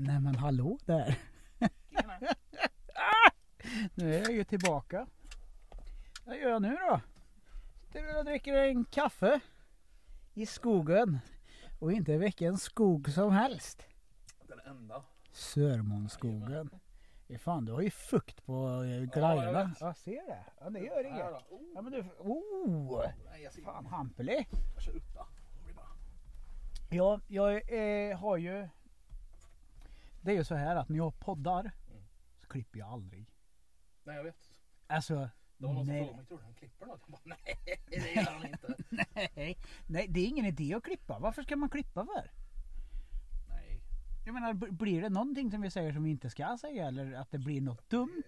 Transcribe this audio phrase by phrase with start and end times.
[0.00, 1.18] Nej men hallå där.
[3.94, 5.06] Nu är jag ju tillbaka.
[6.24, 7.00] Vad gör jag nu då?
[7.86, 9.40] Sitter och dricker en kaffe.
[10.34, 11.18] I skogen.
[11.78, 13.86] Och inte vilken skog som helst.
[14.48, 15.04] Den enda.
[15.32, 16.70] Sörmånsskogen.
[17.26, 19.74] Ja, fan du har ju fukt på eh, Ja, glajjorna.
[19.80, 20.44] jag ser det.
[20.60, 21.26] Ja det gör inget.
[21.50, 23.04] Oh, Ja men du, oh!
[23.30, 24.46] nej, jag ser Fan Hampeli.
[26.90, 27.52] Ja, jag
[28.10, 28.68] eh, har ju...
[30.20, 32.02] Det är ju så här att när jag poddar Mm.
[32.40, 33.26] så klipper jag aldrig.
[34.04, 34.50] Nej jag vet.
[34.86, 35.14] Alltså,
[35.56, 37.00] Det var någon som nej, frågade mig, tror du han klipper något?
[37.06, 38.74] Jag bara, nej det gör han inte.
[39.14, 41.18] nej, nej, det är ingen idé att klippa.
[41.18, 42.30] Varför ska man klippa för?
[43.48, 43.80] nej.
[44.26, 47.30] Jag menar, blir det någonting som vi säger som vi inte ska säga eller att
[47.30, 48.22] det blir något dumt,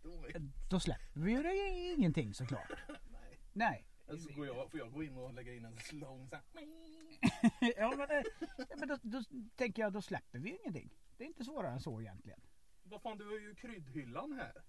[0.70, 1.68] då släpper vi ju det
[1.98, 2.70] ingenting såklart.
[2.88, 3.38] Nej.
[3.52, 3.86] Nej.
[4.08, 6.44] Eller så går jag, får jag gå in och lägga in en slong så här.
[7.76, 8.22] ja, men, eh,
[8.68, 9.22] ja, men då, då
[9.56, 10.90] tänker jag, då släpper vi ingenting.
[11.16, 12.40] Det är inte svårare än så egentligen.
[12.82, 14.62] Vad fan du har ju kryddhyllan här.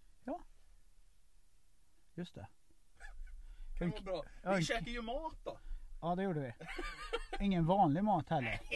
[2.15, 2.47] Just det.
[3.79, 4.23] Det var bra.
[4.43, 5.59] Ja, Vi käkar ju mat då.
[6.01, 6.53] Ja, det gjorde vi.
[7.45, 8.59] Ingen vanlig mat heller.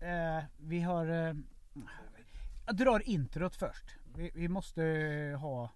[0.00, 1.06] Eh, vi har...
[1.06, 1.34] Eh,
[2.66, 3.84] jag drar introt först.
[4.16, 4.82] Vi, vi måste
[5.40, 5.70] ha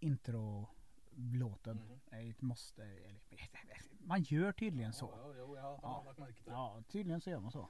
[0.00, 2.00] introlåten.
[2.38, 2.82] Måste...
[2.82, 5.10] Eller, man gör tydligen så.
[5.22, 6.02] Ja, jag har Ja.
[6.06, 6.50] lagt märke till det.
[6.50, 7.68] Ja, tydligen så gör man så.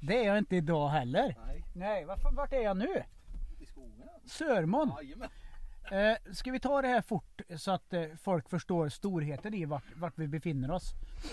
[0.00, 1.36] Det är jag inte idag heller.
[1.46, 3.02] Nej, Nej, varför, vart är jag nu?
[3.58, 4.08] i skogen.
[4.26, 4.92] Sörmån.
[5.02, 5.28] Jajamän.
[5.92, 9.84] Eh, ska vi ta det här fort så att eh, folk förstår storheten i vart,
[9.96, 10.84] vart vi befinner oss?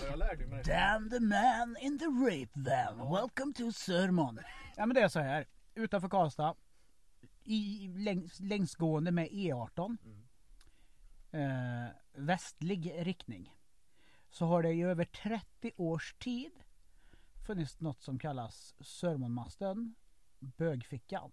[0.02, 0.62] Ja, Jag lärde mig.
[0.64, 3.12] Damn the man in the rape van.
[3.14, 4.38] Welcome to Sörmån.
[4.76, 5.46] Ja men det är så här.
[5.74, 6.54] Utanför Karlstad.
[7.44, 9.96] I, längs, längsgående med E18.
[11.30, 13.54] Eh, västlig riktning.
[14.30, 16.52] Så har det i över 30 års tid
[17.48, 19.94] funnits något som kallas Sörmånmasten.
[20.38, 21.32] Bögfickan.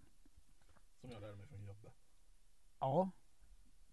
[1.00, 1.94] Som jag lärde mig från jobbet.
[2.78, 3.10] Ja.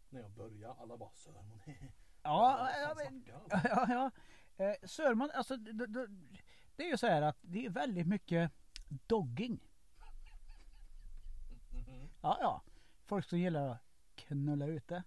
[0.09, 1.59] När jag började, alla bara Sörmån.
[2.25, 3.23] Ja, ja, men,
[3.63, 4.11] ja, ja.
[4.65, 6.07] Eh, Sörmån, alltså det, det,
[6.75, 8.51] det är ju så här att det är väldigt mycket
[8.87, 9.59] dogging.
[11.71, 12.09] Mhm.
[12.21, 12.61] Ja, ja.
[13.05, 13.79] Folk som gillar att
[14.15, 15.03] knulla ute.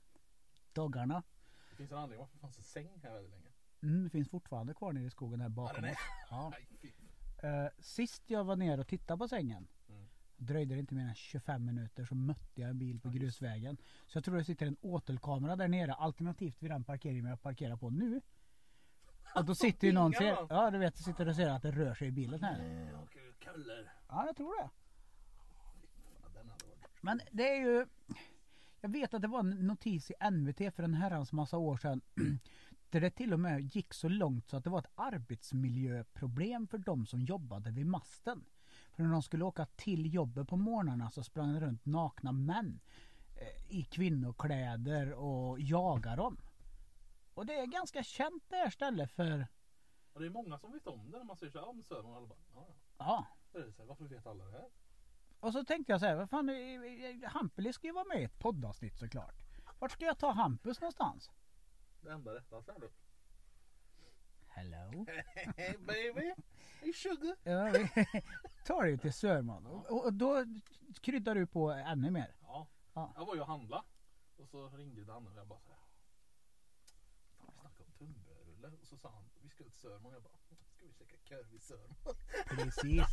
[0.73, 1.23] Doggarna.
[1.71, 3.53] Det finns en anledning varför det fanns en säng här väldigt länge.
[3.83, 5.99] Mm, det finns fortfarande kvar nere i skogen här bakom oss.
[6.31, 6.53] Ja.
[6.83, 7.06] Nej.
[7.47, 9.69] Eh, sist jag var ner och tittade på sängen.
[9.89, 10.07] Mm.
[10.37, 13.77] Dröjde det inte mer än 25 minuter så mötte jag en bil på Ja, grusvägen.
[14.07, 17.77] Så jag tror det sitter en åtelkamera där nere alternativt vid den parkeringen jag parkerar
[17.77, 18.21] på nu.
[19.35, 20.37] Och då sitter ju någon ser.
[20.51, 22.89] Ja du vet, sitter och ser att det rör sig i bilen här.
[24.09, 24.71] Ja jag tror det.
[27.01, 27.87] Men det är ju
[28.81, 32.01] Jag vet att det var en notis i NVT för en herrans massa år sedan
[32.97, 36.79] Där det till och med gick så långt så att det var ett arbetsmiljöproblem för
[36.79, 38.45] de som jobbade vid masten.
[38.93, 42.81] För när de skulle åka till jobbet på morgnarna så sprang det runt nakna män
[43.35, 46.39] eh, i kvinnokläder och jagade dem.
[47.35, 49.47] Och det är ganska känt det här stället för
[50.13, 52.17] Och det är många som vet om det när man säger så här, ja Sörmån,
[52.17, 52.75] alla bara, ja ja.
[52.99, 53.27] Ja.
[53.53, 54.69] Då är det så här, varför vet alla det här?
[55.41, 58.21] Och så tänkte jag så här, vad fan, eh, eh, Hampus ska ju vara med
[58.21, 59.43] i ett poddavsnitt såklart.
[59.79, 61.31] Vart ska jag ta Hampus någonstans?
[62.01, 62.89] Det enda rätta så här då.
[64.47, 65.07] Hello?
[65.57, 66.35] Hey baby,
[66.81, 67.37] hey sugar.
[67.43, 67.89] Ja, vi
[68.67, 70.45] tar det till Sörman och, och då
[71.01, 72.35] kryddar du på ännu mer.
[72.43, 72.67] Ja.
[72.95, 73.13] Ja.
[73.17, 73.85] Jag var ju och handla
[74.37, 75.81] och så ringde Danne och jag bara så här.
[77.39, 80.13] Fan vi snackade om tunnbrödsrulle och så sa han vi ska till Sörmån.
[80.13, 80.33] Jag bara
[80.77, 81.97] ska vi käka korv i Sörmån?
[82.49, 83.07] Precis.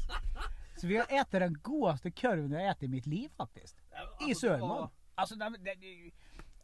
[0.81, 3.81] Så vi har ätit den godaste korven jag ätit i mitt liv faktiskt.
[3.91, 4.69] Alltså, I det Sörmån.
[4.69, 6.11] var- Alltså, den, den, den,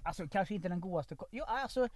[0.04, 1.90] alltså kanske inte den godaste Jo alltså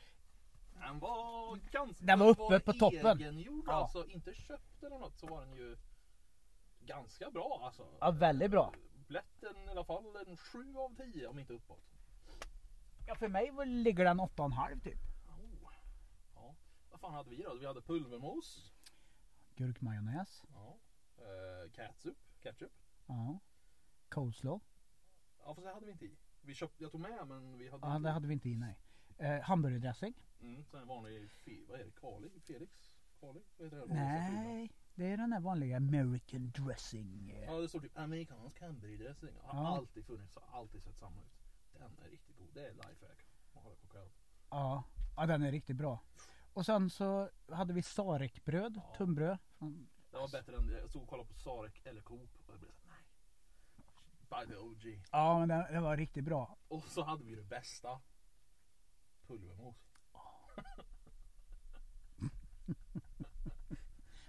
[0.80, 3.18] Den var ganska Den var uppe på toppen.
[3.22, 3.74] Egengjord Ja.
[3.74, 5.78] alltså, inte köpt eller något så var den ju
[6.80, 7.88] ganska bra alltså.
[8.00, 8.74] Ja, väldigt bra.
[9.08, 11.84] Lätt en, i alla fall en 7 av 10 om inte uppåt.
[13.08, 15.00] ja, för mig var- ligger den 8,5 typ.
[15.28, 15.72] Oh.
[16.36, 16.56] Ja.
[16.92, 17.54] Vad fan hade vi då?
[17.56, 18.72] Vi hade pulvermos.
[19.56, 20.44] Gurkmajonnäs.
[20.54, 20.78] Ja.
[21.18, 22.18] Eh, catsup.
[22.44, 22.72] Ketchup.
[23.08, 23.40] Ja.
[24.10, 24.60] Coleslaw.
[25.46, 26.18] Ja fast det hade vi inte i.
[26.42, 28.14] Vi köpte, jag tog med men vi hade Ja, inte det i.
[28.14, 28.80] hade vi inte i nej.
[29.18, 30.14] Eh, hamburgerdressing.
[30.42, 31.30] Mm, så en vanlig,
[31.68, 32.30] vad är det, Kali?
[32.48, 32.94] Felix?
[33.20, 33.42] Kali?
[33.58, 33.94] Vad heter det?
[33.94, 34.72] Nej.
[34.96, 37.32] Det är den där vanliga American dressing.
[37.32, 37.44] eh.
[37.44, 39.36] Ja det står typ amerikansk hamburgardressing.
[39.44, 39.68] Har Ja.
[39.78, 41.34] alltid funnits, har alltid sett samma ut.
[41.74, 42.48] Den är riktigt god.
[42.54, 43.26] Det är lifehack.
[43.54, 44.10] Man har det på kväll.
[44.50, 44.84] Ja,
[45.18, 46.04] ja, den är riktigt bra.
[46.54, 48.96] Och sen så hade vi Sarekbröd, Ja.
[48.98, 49.38] tunnbröd.
[49.58, 52.60] från- Det var bättre än, jag stod och kollade på Sarek eller Coop och jag
[52.60, 52.98] blev såhär,
[54.30, 54.46] nej.
[54.46, 55.04] By the OG.
[55.12, 56.58] Ja, men den, den var riktigt bra.
[56.68, 58.02] Och så hade vi det bästa.
[59.28, 59.76] Pulvermos.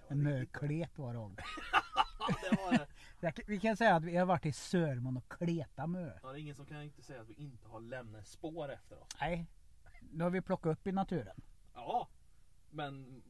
[0.08, 1.34] En möklet var de.
[2.42, 2.86] det var det.
[3.20, 6.18] Jag- Vi kan säga att vi har varit i Sörmån och kleta mö.
[6.22, 9.02] Ja, det är ingen som kan inte säga att vi inte har lämnat spår efter
[9.02, 9.08] oss.
[9.20, 9.46] Nej,
[10.12, 11.36] nu har vi plockat upp i naturen.
[11.74, 12.08] Ja,
[12.70, 13.22] men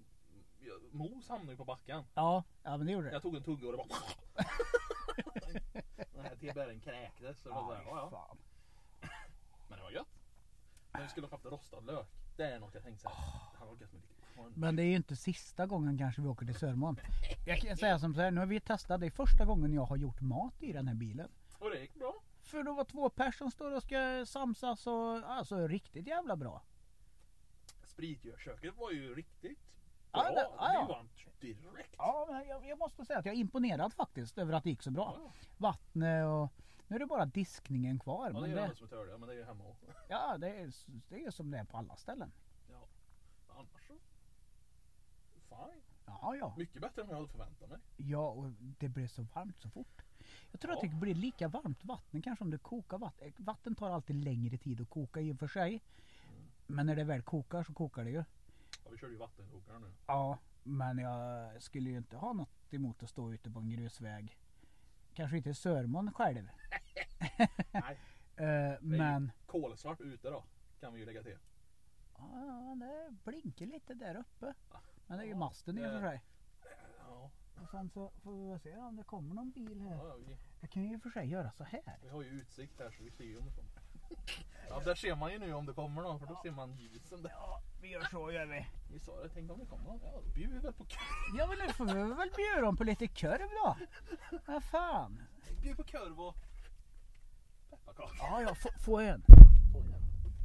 [0.60, 2.04] ja, mos hamnade ju på backen.
[2.14, 3.12] Ja, ja men det gjorde det.
[3.12, 3.88] Jag tog en tugga och det bara...
[6.12, 7.40] Den här TBR'n kräktes.
[7.42, 8.10] Så det var så här, ja, ja.
[8.10, 8.38] fan.
[9.68, 10.23] Men det var gött.
[10.94, 12.06] Men vi skulle ha haft rostad lök.
[12.36, 13.14] Det är något jag tänkte säga.
[13.52, 14.52] Det hade varit gött med lite korn.
[14.56, 16.96] Men det är ju inte sista gången kanske vi åker till Sörmån.
[17.46, 19.84] Jag kan säga som så här, nu har vi testat, det är första gången jag
[19.84, 21.28] har gjort mat i den här bilen.
[21.58, 22.14] Och det gick bra.
[22.42, 26.62] För det var två personer som står och ska samsas och alltså riktigt jävla bra.
[27.84, 29.58] Spritgörköket var ju riktigt
[30.12, 30.28] Ja, bra.
[30.30, 30.86] det- Det, ja, ja.
[30.88, 31.94] varmt direkt.
[31.98, 34.82] Ja, men jag, jag måste säga att jag är imponerad faktiskt över att det gick
[34.82, 35.16] så bra.
[35.24, 36.52] Ja, Vattnet och
[36.88, 38.30] nu är det bara diskningen kvar.
[38.34, 39.86] ja, det är det, som det, men det är ju hemma också.
[40.08, 40.72] ja, det är,
[41.08, 42.32] det är som det är på alla ställen.
[42.70, 42.86] Ja.
[43.48, 43.94] Annars så.
[45.48, 45.82] Fine.
[46.06, 46.54] Ja, ja.
[46.58, 47.78] Mycket bättre än vad jag hade förväntat mig.
[47.96, 50.02] Ja, och det blev så varmt så fort.
[50.50, 50.88] Jag tror att Ja.
[50.88, 53.32] det blir lika varmt vatten kanske om du kokar vatten.
[53.36, 55.82] Vatten tar alltid längre tid att koka i och för sig.
[56.66, 58.24] Men när det väl kokar så kokar det ju.
[58.84, 59.92] Ja, vi körde ju vattenkokare nu.
[60.06, 64.38] Ja, men jag skulle ju inte ha något emot att stå ute på en grusväg.
[65.14, 66.48] Kanske inte i Sörmån själv.
[67.72, 67.98] Nej.
[68.36, 70.44] Eh, men kolsvart ute då.
[70.80, 71.38] Kan vi ju lägga till.
[72.18, 74.54] ja, det blinkar lite där uppe.
[75.06, 76.22] Men det är ju masten i och för sig.
[76.98, 77.30] Ja,
[77.62, 79.96] Och sen så får vi väl se om det kommer någon bil här.
[79.96, 81.98] ja vi, Jag kan ju i och för sig göra så här.
[82.02, 83.72] vi har ju utsikt här så vi ser ju om det kommer.
[84.68, 87.22] Ja, där ser man ju nu om det kommer någon för då ser man ljusen
[87.22, 87.30] där.
[87.30, 88.66] Ja, vi gör så gör vi.
[88.92, 90.00] Vi sa det, tänk om det kommer någon.
[90.02, 91.38] Ja, då bjuder vi väl på korv.
[91.38, 93.76] Ja men nu får vi väl bjuda dem på lite korv då.
[94.46, 95.22] Vad fan.
[95.62, 96.36] Bjud på korv och
[97.70, 98.16] pepparkakor.
[98.18, 99.24] Ja, jag får, får en.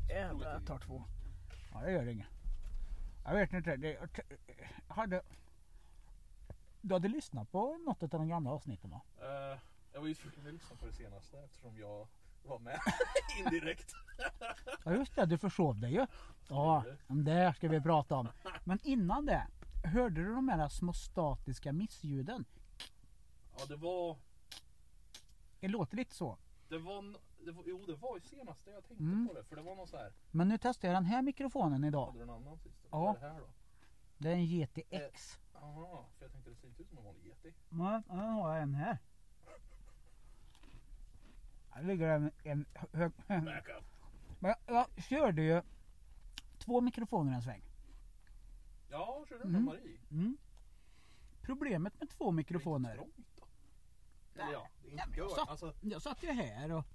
[0.09, 1.03] Jävlar, jag tar två.
[1.73, 2.27] Ja, det gör inget.
[3.25, 3.75] Jag vet inte.
[3.75, 3.91] Det,
[4.87, 5.21] jag hade...
[6.81, 9.01] Du hade lyssnat på något av de gamla avsnitten va?
[9.21, 9.59] Eh,
[9.93, 12.07] jag var ju tvungen att lyssna på det senaste eftersom jag
[12.43, 12.79] var med
[13.39, 13.91] indirekt.
[14.85, 16.05] Ja just det, du försov dig ju.
[16.49, 18.27] Ja, det ska vi prata om.
[18.63, 19.47] Men innan det.
[19.83, 22.45] Hörde du de här små statiska missljuden?
[23.57, 24.17] Ja, det var,
[25.59, 26.37] Det låter lite så.
[26.69, 27.15] det var,
[27.45, 29.27] det var, jo det var ju senaste jag tänkte Mm.
[29.27, 29.43] på det.
[29.43, 32.05] För det var någon så här, Men nu testar jag den här mikrofonen idag.
[32.05, 32.87] hade du en annan sist?
[32.91, 32.99] Ja.
[32.99, 33.47] Vad är det här då?
[34.17, 35.39] Det är en GTX.
[35.53, 37.53] Jaha, för jag tänkte det ser inte ut som en vanlig yeti.
[37.69, 38.97] Nej, nu har jag en här.
[41.69, 43.11] Här ligger en, en hög...
[43.27, 43.83] Backup.
[44.39, 45.61] Men jag körde ju
[46.57, 47.61] två mikrofoner en sväng.
[48.89, 49.65] Ja, kör du Mm.
[49.65, 49.99] Marie?
[50.11, 50.37] Mm.
[51.41, 52.89] Problemet med två Det är mikrofoner.
[52.91, 53.47] inte trångt då.
[54.41, 56.85] Eller ja, det är inte jag satt- Alltså, Jag satt ju här och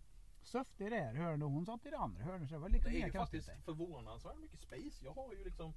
[0.43, 2.49] söfte i det här hörnet och hon satt i det andra hörnet.
[2.49, 5.05] Så det var lite det är ju faktiskt förvånansvärt mycket space.
[5.05, 5.73] Jag har ju liksom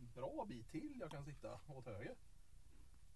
[0.00, 2.14] en bra bit till jag kan sitta åt höger.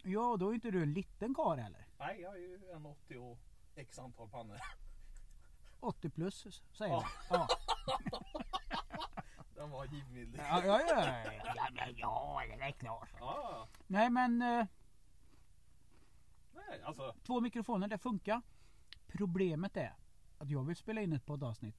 [0.02, 1.86] Ja, då är inte du en liten karl heller.
[1.98, 3.38] Nej, jag är ju 1,80 och
[3.76, 4.58] x antal pannor.
[5.80, 7.04] 80 plus säger Ja.
[7.30, 7.48] ja.
[8.12, 8.20] ja.
[9.54, 10.36] Den var givmild.
[10.36, 11.32] Ja, ja, ja, ja,
[11.96, 13.08] ja, ja, det är klart.
[13.20, 14.66] Ja, Nej men eh,
[16.52, 17.14] nej alltså.
[17.26, 18.42] två mikrofoner, det funkar.
[19.06, 19.94] Problemet är
[20.38, 21.76] att jag vill spela in ett poddavsnitt.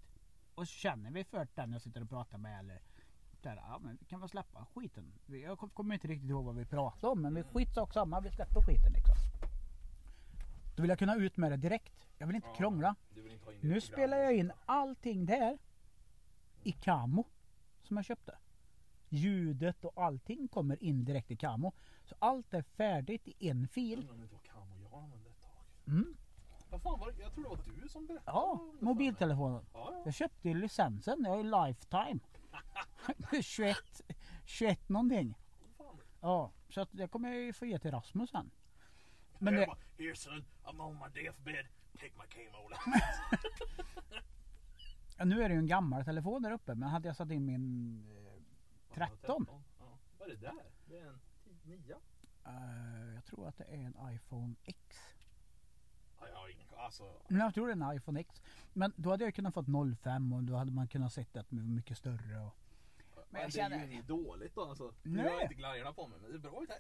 [0.56, 2.82] Och känner vi för den jag sitter och pratar med eller
[3.42, 5.14] där, ja men vi kan väl släppa skiten.
[5.26, 8.20] Vi- Jag kom- kommer inte riktigt ihåg vad vi pratade om men vi skitsak samma,
[8.20, 9.16] vi släpper skiten liksom.
[10.78, 12.08] Då vill jag kunna ut med det direkt.
[12.18, 12.96] Jag vill inte krångla.
[13.10, 15.58] Vill inte Nu spelar jag in allting där
[16.64, 17.26] i Camo
[17.84, 18.38] som jag köpte.
[19.10, 21.74] Ljudet och allting kommer in direkt i Camo.
[22.06, 24.00] Så allt är färdigt i en fil.
[24.00, 25.66] Undrar inte var Camo jag använde ett tag.
[25.88, 26.16] Mm.
[26.70, 27.22] Vad fan var det?
[27.22, 28.38] Jag tror det var du som berättade.
[28.38, 29.66] Ja, mobiltelefonen.
[29.74, 30.02] Ja, ja.
[30.06, 32.20] Jag köpte ju licensen, jag har ju lifetime.
[33.42, 33.78] 21,
[34.46, 35.38] 21 någonting.
[36.22, 38.52] Ja, så att det kommer jag ju få ge till Rasmus sen.
[39.40, 41.66] Men det, Here son, I'm on my deathbed.
[42.00, 42.78] Take my K-Mola.
[45.18, 47.46] ja, nu är det ju en gammal telefon där uppe men hade jag satt in
[47.46, 47.98] min
[48.92, 49.48] eh, 13.
[49.80, 49.98] Ja.
[50.20, 50.54] Vad är det där?
[50.86, 51.20] Det är en
[51.64, 51.96] 9?
[52.46, 54.80] eh, jag tror att det är en iPhone X.
[56.20, 58.42] Ja, jag har ingen Alltså, Men jag tror det är en iPhone X.
[58.74, 59.66] Men då hade jag kunnat fått
[60.02, 62.40] 05 och då hade man kunnat sett att det var mycket större.
[62.40, 62.56] Och...
[63.30, 64.94] men jag det är känner- ju inget dåligt då alltså.
[65.04, 66.80] Nu har jag inte glajjorna på mig men det är bra ut här.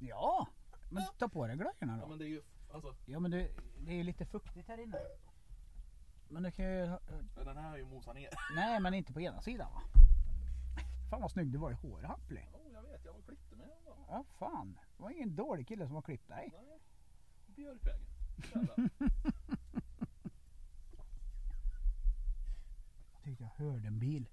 [0.00, 0.46] Ja,
[0.92, 2.06] men ta på dig glöjorna Ja då.
[2.08, 4.98] men det är ju, alltså, Ja men det, det är ju lite fuktigt här inne.
[6.28, 6.86] Men du kan ju...
[7.34, 8.30] den här är ju mosad ner.
[8.54, 9.82] Nej men inte på ena sidan va?
[11.10, 12.48] Fan vad snygg du var i håret Hampli.
[12.52, 13.96] Ja jag vet, jag var klippte med den då.
[14.08, 14.78] Ja fan.
[14.96, 16.52] Det var ingen dålig kille som har klippt dig.
[16.52, 16.78] Nej,
[17.46, 18.06] Björkvägen.
[23.14, 24.28] Jag tyckte jag hörde en bil.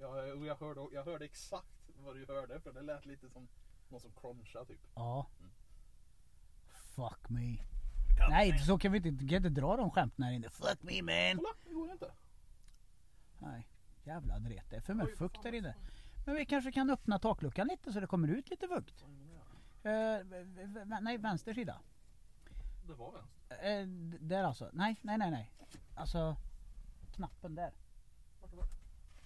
[0.00, 3.48] Ja, jag, hörde, jag hörde exakt vad du hörde för det lät lite som
[3.88, 4.80] någon som crunchade typ.
[4.94, 5.26] Ja.
[7.00, 7.56] Fuck me.
[8.30, 10.50] Nej så kan vi inte, kan inte dra de skämten här inne.
[10.50, 11.36] Fuck me man.
[11.36, 12.12] Kolla, det går inte.
[13.38, 13.68] Nej.
[14.04, 14.70] Jävla dret.
[14.70, 15.74] Det är för mycket fukt här inne.
[16.26, 19.04] Men vi kanske kan öppna takluckan lite så det kommer ut lite fukt.
[19.82, 21.80] Eh, nej vänster sida.
[22.86, 23.80] Det var vänster.
[23.80, 23.86] Eh,
[24.20, 24.70] där alltså.
[24.72, 25.52] Nej, nej, nej, nej.
[25.96, 26.36] Alltså
[27.12, 27.72] knappen där.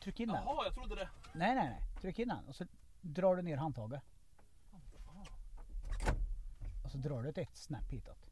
[0.02, 0.36] Tryck in den.
[0.44, 1.08] Jaha, jag trodde det.
[1.34, 1.80] Nej, nej, nej.
[2.00, 2.66] Tryck in den och så
[3.00, 4.02] drar du ner handtaget.
[6.94, 8.26] Så drar du ett snap hitåt.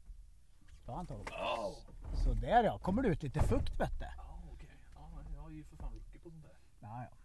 [0.85, 1.29] Ta handtaget.
[1.29, 1.77] Oh.
[2.23, 4.05] Så där ja, kommer det ut lite fukt vet du.
[4.05, 4.69] Ja, okej.
[4.95, 6.57] Ja, men jag är ju för fan rookie på sånt där.
[6.79, 7.17] Ja, ja.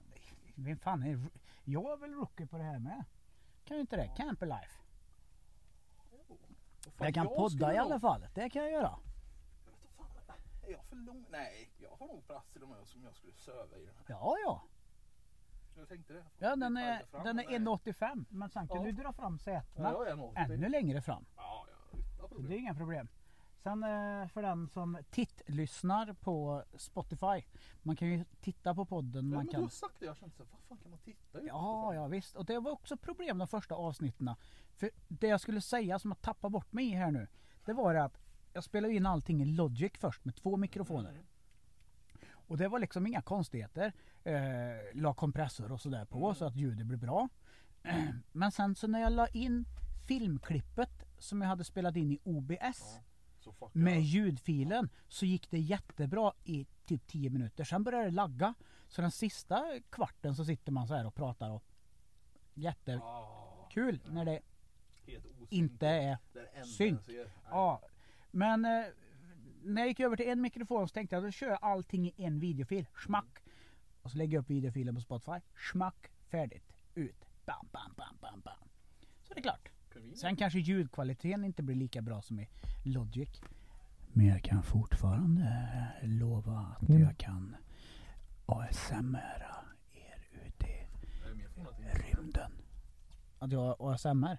[0.54, 1.28] Vem fan är
[1.64, 3.04] Jag är väl rookie på det här med.
[3.64, 4.08] Kan ju inte det?
[4.16, 4.82] Camper life.
[6.28, 6.36] Oh.
[6.98, 8.26] Jag kan podda skulle i alla fall.
[8.34, 8.98] Det kan jag göra.
[9.64, 11.26] Jag vet inte fan, är jag för lång?
[11.30, 14.04] Nej, jag har nog plats till och med som jag skulle söva i den här.
[14.08, 14.62] Ja, ja.
[15.78, 16.24] Jag tänkte det.
[16.38, 17.58] Ja, den är, den är men nej.
[17.58, 18.24] 1,85.
[18.28, 18.82] Men sen kan Ja.
[18.84, 21.24] du dra fram Ja, sätena nog ännu längre fram.
[21.36, 22.28] Ja, ja.
[22.28, 23.08] Så det är inga problem.
[23.62, 27.44] Sen eh, för den som tittlyssnar på Spotify.
[27.82, 29.24] Man kan ju titta på podden.
[29.30, 29.62] Ja, Man men du kan...
[29.62, 30.06] har sagt det.
[30.06, 31.42] Jag kände såhär, vad fan kan man titta?
[31.42, 32.36] Ja, ja visst.
[32.36, 34.30] Och det var också problem de första avsnitten.
[34.76, 37.26] För det jag skulle säga som jag tappar bort mig i här nu.
[37.64, 38.18] Det var det att
[38.52, 41.10] jag spelade in allting i Logic först med två mikrofoner.
[41.10, 41.24] Mm.
[42.48, 43.92] Och det var liksom inga konstigheter.
[44.24, 44.34] Eh,
[44.94, 47.28] la kompressor och sådär på så att ljudet blev bra.
[48.32, 49.64] Men sen så när jag la in
[50.06, 53.00] filmklippet som jag hade spelat in i OBS
[53.52, 57.64] fuck med ljudfilen så gick det jättebra i typ 10 minuter.
[57.64, 58.54] Sen började det lagga.
[58.88, 61.64] Så den sista kvarten så sitter man så här och pratar och
[62.54, 64.40] jättekul Ah, när det
[65.50, 66.18] inte är
[66.64, 67.00] synk.
[67.50, 67.82] Ja,
[68.30, 68.84] men eh,
[69.68, 72.14] när jag gick över till en mikrofon så tänkte jag då kör jag allting i
[72.16, 72.86] en videofil.
[72.92, 73.38] Schmack.
[74.02, 75.40] Och så lägger jag upp videofilen på Spotify.
[75.54, 76.06] Schmack.
[76.30, 76.72] Färdigt.
[76.94, 77.24] Ut.
[77.46, 78.68] Bam, bam, bam, bam, bam.
[79.22, 79.68] Så det är klart.
[80.14, 82.48] Sen kanske ljudkvaliteten inte blir lika bra som i
[82.84, 83.28] Logic.
[84.12, 85.68] Men jag kan fortfarande
[86.02, 87.02] lova att Mm.
[87.02, 87.56] jag kan
[88.46, 89.46] ASMR
[89.92, 90.86] er ute i
[91.60, 92.52] att rymden.
[93.38, 94.38] Att jag har ASMR?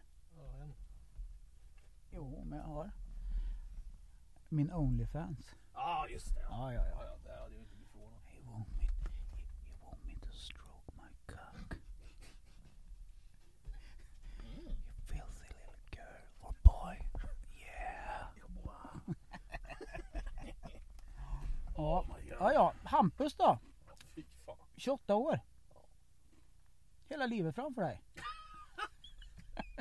[2.14, 2.92] Jo, men jag har.
[4.50, 5.56] Min Onlyfans.
[5.74, 6.42] Ah, just det.
[6.50, 7.04] Ja, ja, Ja, ja.
[7.06, 8.20] ja, det hade jag inte blivit förvånad.
[8.36, 8.90] You want me, you,
[9.68, 11.74] you want me to stroke my cock?
[14.44, 14.72] You
[15.06, 16.98] filthy little girl or boy.
[17.58, 18.28] Yeah.
[21.78, 22.06] Ja,
[22.40, 22.74] ja, ja.
[22.84, 23.44] Hampus då?
[23.88, 24.58] Ja, Fy fan.
[24.76, 25.40] 28 år.
[27.10, 28.02] Hela livet framför dig.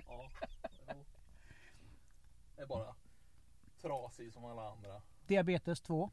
[0.07, 0.31] Ja.
[0.87, 0.95] ja.
[2.57, 2.95] Det är bara
[3.79, 5.03] trasig som alla andra.
[5.27, 6.11] Diabetes 2.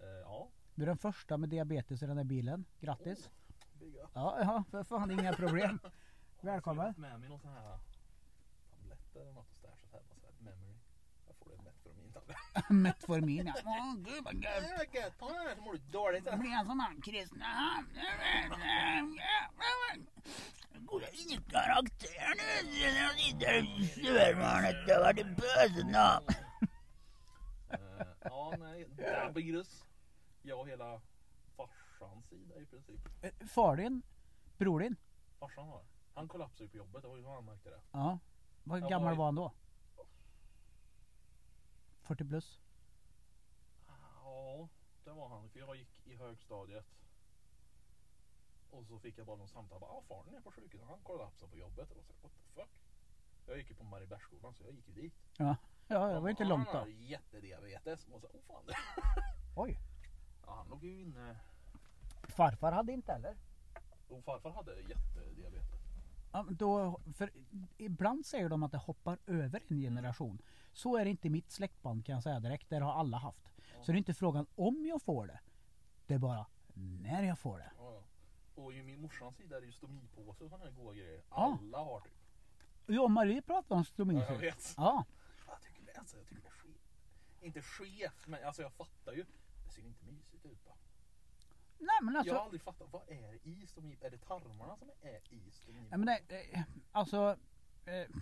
[0.00, 0.48] Eh, ja.
[0.74, 2.64] Du är den första med diabetes i den här bilen.
[2.80, 3.30] Grattis.
[3.80, 4.10] Up.
[4.14, 5.78] Ja, ja, för fan inga problem.
[5.82, 5.90] Jag
[6.50, 6.94] har Välkommen.
[6.96, 7.78] med mig någon sån här
[8.70, 9.70] tabletter eller något här.
[9.92, 10.76] Bara så här memory.
[11.26, 12.70] Jag får det Metformin-tablett.
[12.70, 13.54] Metformin ja.
[13.64, 15.18] Åh gud vad gött.
[15.18, 16.24] Ta den här så mår du dåligt.
[16.24, 17.88] Det blir en sån här Kristinehamn.
[20.92, 22.78] Jag in i karaktär nu?
[22.78, 24.86] Jag sitter i styrmanet.
[24.86, 25.94] Det var det bösen
[27.72, 28.88] Eh, Ja, nej.
[28.88, 29.84] Diabetes.
[30.42, 31.00] Jag och hela
[31.56, 33.00] farsans sida i princip.
[33.54, 34.02] Far din?
[34.58, 34.96] Bror din?
[35.38, 35.84] Farsan har.
[36.14, 37.02] Han kollapsade ju på jobbet.
[37.02, 37.80] Det var ju så han märkte det.
[37.92, 38.18] Ja.
[38.64, 39.52] Vad Jag gammal var han då?
[42.02, 42.60] 40 plus?
[44.24, 44.68] Ja,
[45.04, 45.50] det var han.
[45.50, 46.86] För jag gick i högstadiet.
[48.70, 49.80] Och så fick jag bara någon samtal.
[49.80, 50.88] Bara, ah, faren är på sjukhuset.
[50.88, 51.90] Han kollapsade på jobbet.
[51.90, 52.70] Och så, what the fuck?
[53.46, 55.14] Jag gick ju på Mariebergsskolan så jag gick ju dit.
[55.38, 55.56] Ja.
[55.92, 56.78] Ja, det var inte Ja, långt Han då.
[56.80, 58.06] hade jättediabetes.
[58.12, 58.62] Och så, oh fan.
[59.56, 59.78] Oj.
[60.46, 61.36] Ja, han låg ju inne.
[62.22, 63.36] Farfar hade inte heller.
[64.08, 65.68] Och farfar hade jättediabetes.
[66.32, 67.30] Ja, då, för
[67.76, 70.38] ibland säger de att det hoppar över en generation.
[70.72, 72.70] Så är det inte i mitt släktband kan jag säga direkt.
[72.70, 73.48] Där har alla haft.
[73.82, 75.40] Så det är inte frågan om jag får det.
[76.06, 77.70] Det är bara när jag får det.
[77.78, 78.02] Ja, ja.
[78.62, 81.22] Och i min morsans sida är det ju stomipåse och sådana här goda grejer.
[81.30, 81.58] Ja.
[81.60, 83.00] Alla har typ.
[83.00, 84.74] Och Marie pratade om Ja, stomi jag vet.
[84.76, 85.04] Ja.
[85.94, 86.82] Jag det, alltså, jag tycker det är skit.
[87.40, 89.24] Inte skevt, men alltså jag fattar ju.
[89.66, 90.74] Det ser inte mysigt ut bara.
[91.78, 92.34] Nej men Jag alltså.
[92.34, 94.02] har aldrig fattat, vad är i stomip?
[94.04, 95.90] Är det tarmarna som är i stomip?
[95.90, 97.36] Nej, men det, eh, alltså.
[97.84, 98.16] Eh,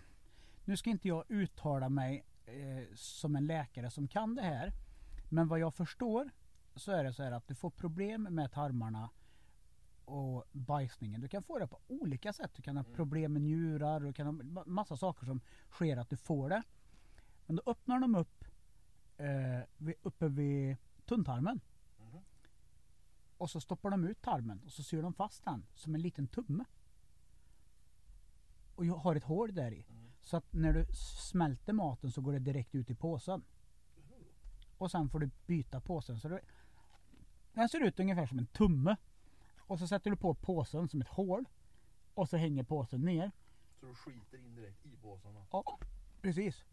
[0.64, 4.72] nu ska inte jag uttala mig eh, som en läkare som kan det här.
[5.30, 6.30] Men vad jag förstår
[6.76, 9.10] så är det så här att du får problem med tarmarna
[10.04, 11.20] och bajsningen.
[11.20, 12.50] Du kan få det på olika sätt.
[12.54, 12.96] Du kan ha Mm.
[12.96, 14.00] problem med njurar.
[14.00, 16.62] Du kan ha ma- massa saker som sker att du får det.
[17.50, 18.44] Men då öppnar de upp
[19.16, 21.60] eh, uppe vid tunntarmen.
[21.98, 22.22] Mhm.
[23.36, 26.26] Och så stoppar de ut tarmen och så syr de fast den som en liten
[26.26, 26.64] tumme.
[28.74, 29.86] Och jag har ett hål där i.
[29.90, 30.12] Mm.
[30.20, 30.86] Så att när du
[31.30, 33.44] smälter maten så går det direkt ut i påsen.
[34.78, 36.20] Och sen får du byta påsen.
[36.20, 36.40] Så det,
[37.52, 38.96] den ser ut ungefär som en tumme.
[39.58, 41.44] Och så sätter du på påsen som ett hål.
[42.14, 43.30] Och så hänger påsen ner.
[43.80, 45.20] Så du skiter in direkt i då?
[45.50, 45.78] Ja,
[46.22, 46.64] precis.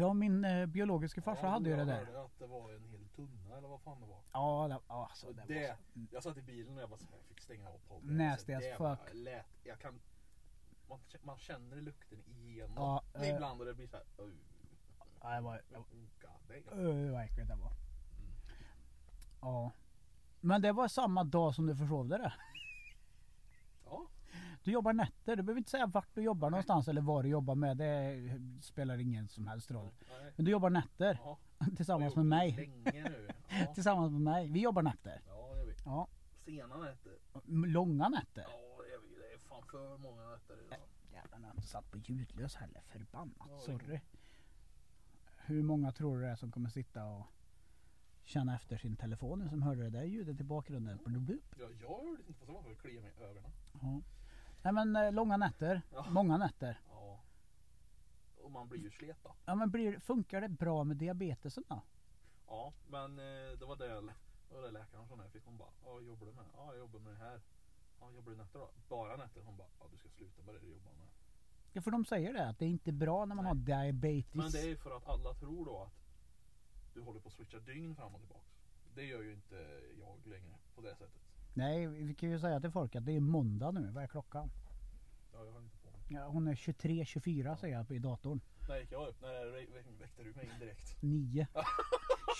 [0.00, 2.04] Ja, min eh, biologiska farsa Ja, hade ju det där.
[2.04, 4.20] hörde att det var en hel tunna eller vad fan det var.
[4.32, 6.98] Ja, det, ja, alltså, Och det, det, så- jag satt i bilen och jag bara
[6.98, 8.16] så här, jag fick stänga av podden.
[8.16, 9.14] Nasty as var- fuck.
[9.14, 10.00] Lät, jag kan,
[10.88, 12.72] man, man känner lukten igenom.
[12.76, 13.30] Ja, eh.
[13.34, 14.24] Ibland och det blir så här.
[14.24, 14.32] Uh,
[15.22, 15.62] Ja, det var.
[16.72, 17.72] Öh, vad äckligt det var.
[19.40, 19.70] Ja.
[20.40, 22.32] Men det var samma dag som du försov dig det.
[23.84, 24.06] Ja,
[24.64, 25.36] Du jobbar nätter.
[25.36, 27.76] Du behöver inte säga vart du jobbar någonstans eller vad du jobbar med.
[27.76, 28.16] Det
[28.62, 29.90] spelar ingen som helst roll.
[30.20, 30.32] nej.
[30.36, 31.38] Men du jobbar nätter Ja,
[31.76, 32.52] tillsammans med mig.
[32.52, 33.28] Länge nu.
[33.48, 34.50] Ja, Tillsammans med mig.
[34.50, 35.22] Vi jobbar nätter.
[35.26, 35.74] ja det gör vi.
[35.84, 36.08] Ja.
[36.44, 37.12] Sena nätter.
[37.66, 38.42] Långa nätter.
[38.48, 39.14] Ja, det gör vi.
[39.28, 40.78] Det är fan för många nätter idag.
[41.12, 42.82] Jävlar, jag har inte satt på ljudlös heller.
[42.86, 43.36] Förbannat.
[43.50, 44.00] Ja, Sorry.
[45.36, 47.26] Hur många tror du det är som kommer sitta och
[48.24, 50.98] känna efter sin telefon nu som hörde det där ljudet i bakgrunden?
[51.04, 51.10] Ja,
[51.80, 53.50] jag hörde inte vad som var för att klia mig i ögonen.
[53.82, 54.00] Ja.
[54.68, 55.82] Nej men eh, långa nätter.
[55.92, 56.06] Ja.
[56.10, 56.80] Många nätter.
[56.90, 57.20] Ja.
[58.36, 59.34] Och man blir ju slet då.
[59.44, 61.82] Ja men blir, funkar det bra med diabetesen då?
[62.46, 63.88] Ja, men eh, det var det,
[64.48, 65.44] det, var det läkaren sa när jag fick.
[65.44, 66.44] Hon bara, ja jobbar du med?
[66.56, 67.40] Ja, jag jobbar med det här.
[68.00, 68.70] Ja, jobbar du nätter då?
[68.88, 69.42] Bara nätter?
[69.42, 71.08] Hon bara, ja du ska sluta med det du jobbar med.
[71.72, 74.34] Ja för de säger det att det är inte bra när man har diabetes.
[74.34, 75.94] Men det är ju för att alla tror då att
[76.94, 78.48] du håller på att switcha dygn fram och tillbaks.
[78.94, 81.27] Det gör ju inte jag längre på det sättet.
[81.58, 83.90] Nej vi kan ju säga till folk att det är måndag nu.
[83.90, 84.50] Vad är klockan?
[85.32, 86.00] Ja, jag har inte på mig.
[86.08, 88.40] Ja, hon är 23.24 säger jag på i datorn.
[88.68, 89.20] När gick jag upp?
[89.20, 91.02] När vä- vä- väckte du mig in direkt?
[91.02, 91.46] 9.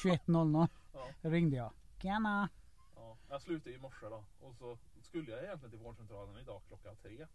[0.04, 1.08] 21.00 Ja.
[1.30, 1.72] ringde jag.
[2.02, 2.48] Tjena!
[2.96, 6.96] Ja, jag slutade i morse då och så skulle jag egentligen till vårdcentralen idag klockan
[6.96, 7.26] tre.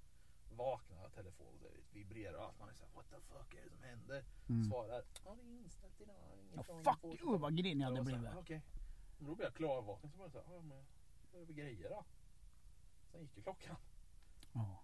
[0.58, 1.60] Vaknar telefonen
[1.94, 2.60] vibrerar och allt.
[2.60, 4.24] Man är såhär what the fuck är det som händer?
[4.50, 4.64] Mm.
[4.64, 6.16] Svarar ja det är inställt idag.
[6.56, 8.30] Ja, fuck vårdcentralen." you vad grinig jag hade blivit.
[8.36, 8.62] Okej.
[9.18, 10.84] Men då blev jag klarvaken så var jag såhär, ja men
[11.46, 12.04] för grejer då?
[13.12, 13.76] Sen gick ju klockan.
[14.54, 14.80] Ja.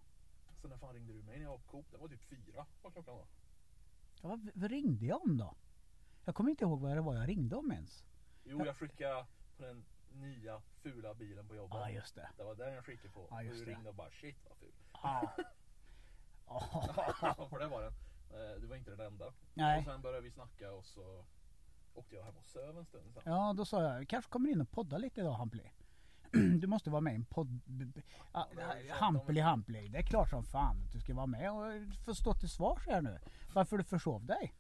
[0.62, 1.86] Så när fan ringde du mig när jag var på Coop?
[1.92, 3.28] Det var typ fyra var klockan då.
[4.22, 5.56] Ja, vad, vad ringde jag om då?
[6.26, 8.04] Jag kommer inte ihåg vad det var jag ringde om ens.
[8.44, 9.26] Jo jag skickade
[9.58, 11.78] på den nya fula bilen på jobbet.
[11.78, 12.30] Ja just det.
[12.38, 13.28] Det var den jag skickade på.
[13.30, 13.72] Ja, och just du det.
[13.72, 14.74] ringde och bara shit vad ful.
[14.94, 15.32] Ja.
[16.52, 17.48] Ja.
[17.50, 17.94] För det var den.
[18.32, 19.34] Eh, Du var inte den enda.
[19.54, 19.80] Nej.
[19.80, 21.26] Och sen började vi snacka och så
[21.94, 23.22] åkte jag hem och söv en stund sen.
[23.26, 25.72] Ja då sa jag, kanske kommer in och podda lite idag Hampli.
[26.32, 27.60] Du måste vara med i en podd.
[27.66, 28.02] b-
[28.34, 28.48] Ja,
[29.92, 31.64] det är klart som fan att du ska vara med och
[32.06, 33.20] få stå till svars här nu.
[33.54, 34.54] Varför du försov dig.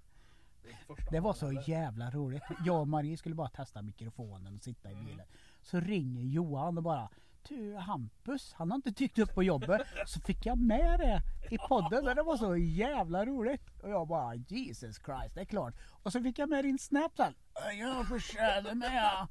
[1.12, 2.44] Det, var så jävla roligt.
[2.66, 5.26] Jag och Marie skulle bara testa mikrofonen och sitta i bilen.
[5.62, 7.10] Så ringer Johan och bara
[7.48, 9.82] Du Hampus, han har inte dykt upp på jobbet.
[10.06, 13.80] Så fick jag med det i podden och det var så jävla roligt.
[13.84, 15.74] Och jag bara Jesus Christ, det är klart.
[16.04, 17.34] Och så fick jag med din snap sen.
[17.80, 19.28] Jag förtjänar med.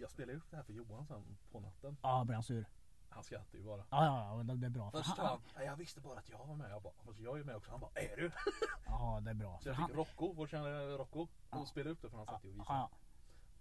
[0.00, 1.96] Jag spelade upp det här för Johan sen på natten.
[2.02, 2.66] Ja, blev han sur?
[3.08, 3.84] Han skrattade ju bara.
[3.90, 4.90] Ja, ja, ja, det är bra.
[4.90, 6.70] Först han, "Nej, jag visste bara att jag var med.
[6.70, 7.70] Jag bara, fast jag är med också.
[7.70, 8.30] Han bara, är du?
[8.86, 9.58] Ja, det är bra.
[9.62, 11.58] Så jag Han- fick Rocco, vår kära Rocco, Ja.
[11.58, 12.78] och spelade upp det för han satt ju och visade.
[12.78, 12.90] Ja,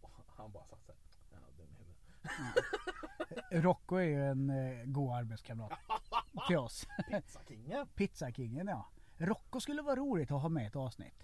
[0.01, 0.99] Och han bara satt såhär,
[1.31, 3.63] ja dum i huvudet.
[3.65, 5.71] Rocco är ju en eh, god arbetskamrat
[6.47, 6.87] till oss.
[7.11, 7.87] Pizzakingen.
[7.87, 8.89] Pizzakingen ja.
[9.17, 11.23] Rocco skulle vara roligt att ha med ett avsnitt.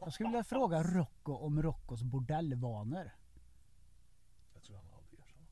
[0.00, 3.10] Jag skulle vilja fråga Rocco om Roccos bordellvanor.
[4.54, 5.46] Jag tror han aldrig erkänna.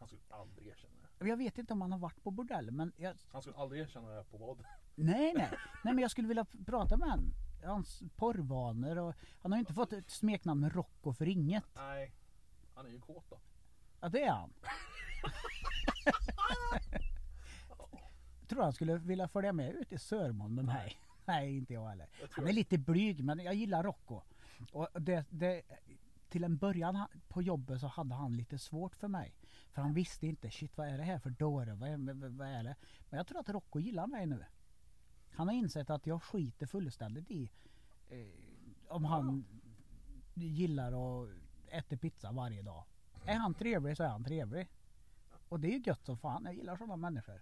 [0.00, 1.28] Han skulle aldrig erkänna det.
[1.28, 4.08] Jag vet inte om han har varit på bordell men jag, Han skulle aldrig erkänna
[4.08, 4.64] det på vad.
[4.94, 5.50] nej, nej
[5.84, 7.32] nej men jag skulle vilja prata med honom.
[7.64, 11.64] Hans porrvanor och han har ju inte fått ett smeknamn Rocco för inget.
[11.76, 12.12] Nej,
[12.74, 13.40] han är ju kåt då.
[14.00, 14.52] Ja det är han.
[18.50, 20.96] tror han skulle vilja följa med ut i Sörmån med mig.
[21.24, 22.08] Nej inte jag heller.
[22.20, 24.20] Jag Han är lite blyg men jag gillar Rocco.
[24.72, 25.62] Och det, det,
[26.30, 29.34] till en början på jobbet så hade han lite svårt för mig.
[29.72, 31.74] För han visste inte, shit vad är det här för dåre?
[31.74, 32.76] Vad är, vad, vad är det?
[33.10, 34.44] Men jag tror att Rocco gillar mig nu.
[35.30, 37.50] Han har insett att jag skiter fullständigt i
[38.08, 38.26] eh,
[38.88, 39.44] om han
[40.34, 41.28] gillar att
[41.68, 42.84] äta pizza varje dag.
[43.26, 44.68] Är han trevlig så är han trevlig.
[45.48, 46.44] Och det är ju gött som fan.
[46.44, 47.40] Jag gillar sådana människor.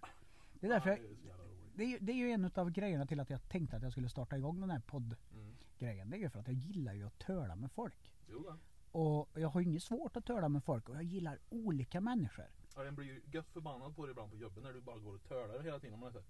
[0.59, 0.97] Det är därför Ja,
[1.27, 1.35] jag,
[1.75, 4.09] det är det, är, ju- en av grejerna till att jag tänkte att jag skulle
[4.09, 6.07] starta igång den här poddgrejen.
[6.07, 6.09] Mm.
[6.09, 8.11] Det är ju för att jag gillar ju att töla med folk.
[8.27, 8.53] Jo.
[8.91, 12.45] Och jag har inget svårt att töla med folk och jag gillar olika människor.
[12.75, 15.15] Ja, den blir ju gött förbannad på det ibland på jobbet när du bara går
[15.15, 15.93] och tölar hela tiden.
[15.93, 16.27] Och man är såhär,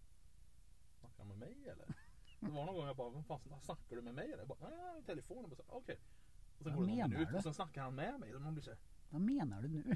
[0.99, 1.85] snackar han med mig eller?
[2.39, 4.37] Det var någon gång jag bara, vad fan snackar du med mig eller?
[4.37, 5.43] Jag bara, nej, i telefon.
[5.43, 5.99] Och bara, så, Okej.
[6.57, 7.37] Och sen Vad går det någon minut du?
[7.37, 8.35] och sen snackar han med mig.
[8.35, 9.95] Och man blir såhär, Vad menar du nu?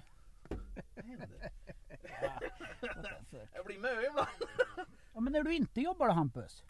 [0.95, 1.52] vad händer?
[3.54, 4.30] Jag blir mö ibland.
[5.13, 6.63] Ja men när du inte jobbar då Hampus?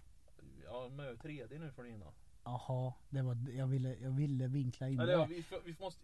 [0.64, 2.14] Ja, mö 3D nu för innan.
[2.44, 5.26] Jaha, det var, jag, ville, jag ville vinkla in Eller ja, det.
[5.34, 6.02] vi, vi måste,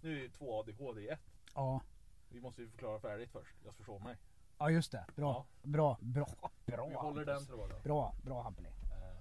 [0.00, 1.20] nu är det två ADHD i ett.
[1.54, 1.80] Ja.
[2.28, 3.56] Vi måste ju förklara färdigt först.
[3.64, 4.16] Jag förstår mig.
[4.58, 5.06] ja, just det.
[5.16, 6.26] Bra, bra, bra.
[6.66, 7.48] Bra Vi håller den Hampus.
[7.48, 7.82] tråden.
[7.82, 8.68] Bra, bra Hampeli.
[8.68, 9.18] Eh,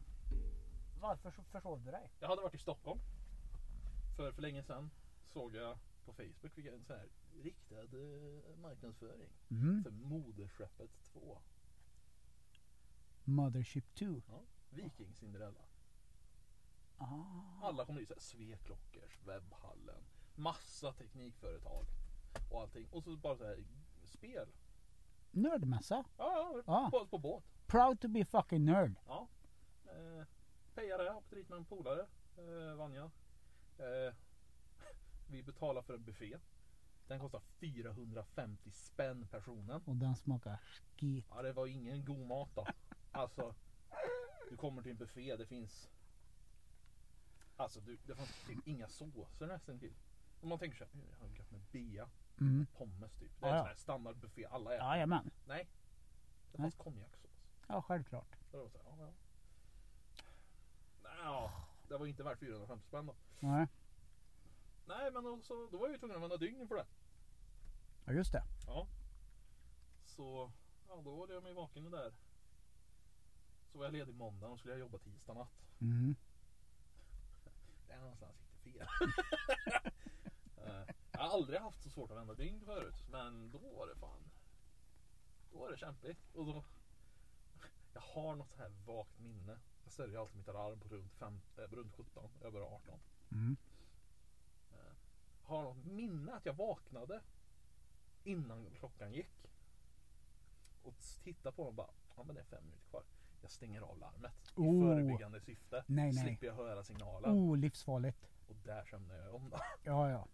[1.02, 2.10] Varför så försov du dig?
[2.20, 3.00] Jag hade varit i Stockholm
[4.18, 4.92] för, för länge sedan.
[5.34, 7.08] Såg jag på Facebook fick jag en sån här
[7.44, 9.84] riktad eh, marknadsföring Mm.
[9.84, 11.38] för Moderskeppet 2.
[13.24, 14.06] Mothership 2.
[14.28, 14.42] Ja.
[14.70, 15.60] Viking Cinderella.
[16.98, 17.68] Ah.
[17.68, 20.04] Alla kommer dit såhär Sveklockers, Webbhallen,
[20.36, 21.86] massa teknikföretag
[22.52, 22.88] och allting.
[22.92, 23.64] Och så bara så här
[24.04, 24.48] spel.
[25.32, 26.04] Nördmässa.
[26.18, 26.90] Ja, ja, Ja.
[26.92, 27.44] På, på båt.
[27.68, 28.96] Proud to be fucking nerd.
[29.08, 29.28] Ja.
[29.86, 30.26] Eh,
[30.76, 32.06] pejade, åkte dit med en polare.
[32.38, 33.12] Eh, Vanja.
[33.78, 34.14] Eh,
[35.30, 36.38] vi betalade för en buffé.
[37.08, 39.82] Den kostar 450 spänn personen.
[39.86, 40.58] Och den smakar
[40.98, 41.26] skit.
[41.30, 42.68] Ja, det var ingen god mat då.
[43.12, 43.56] Alltså,
[44.50, 45.90] du kommer till en buffé, det finns...
[47.58, 49.94] Alltså, du, det fanns typ inga såser nästan till.
[50.42, 52.66] Om man tänker "Mm, jag har med bea, Mm.
[52.78, 53.32] pommes typ.
[53.40, 54.86] Det är Ja, en sån här standardbuffé alla äter.
[54.88, 55.32] Jajamän.
[55.48, 55.68] Nej.
[56.52, 57.32] Det fanns konjaksås.
[57.68, 58.36] Ja, självklart.
[58.52, 59.14] Så det var så här, ja, ja.
[61.24, 63.16] Ja, det var inte värt 450 spänn då.
[63.40, 63.68] Nej.
[64.88, 66.86] Nej, men då, så, då var jag ju tvungen att använda dygn för det.
[68.06, 68.44] Ja, just det.
[68.68, 68.88] Ja.
[70.06, 70.52] Så,
[70.88, 72.14] ja då var jag mig vaken där.
[73.72, 75.62] Så var jag ledig måndag och skulle jag jobba tisdag natt.
[75.82, 76.16] Mm.
[77.96, 78.88] Där någonstans det fel.
[80.58, 82.96] Eh, jag har aldrig haft så svårt att vända dygn förut.
[83.12, 84.32] Men då var det fan.
[85.52, 86.36] Då var det kämpigt.
[86.36, 86.64] Och då,
[87.94, 89.60] jag har något så här vagt minne.
[89.84, 93.00] Jag ställer alltid mitt alarm på runt, fem, eh, runt 17, över 18.
[93.32, 93.56] Mm.
[95.44, 97.22] Har något minne att jag vaknade
[98.24, 99.48] innan klockan gick.
[100.84, 103.04] Och titta på dem och bara, ja men det är fem minuter kvar.
[103.46, 104.82] Jag stänger av larmet i Oh.
[104.82, 105.84] förebyggande syfte.
[105.88, 106.24] Nej, nej.
[106.24, 107.32] Slipper jag höra signalen.
[107.32, 108.18] Oh, livsfarligt.
[108.48, 109.58] Och där sömnade jag om då.
[109.84, 110.28] Ja, ja.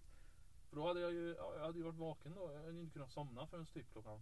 [0.69, 2.52] För då hade jag ju, ja, jag hade ju varit vaken då.
[2.54, 4.21] Jag hade inte kunnat somna förrän typ klockan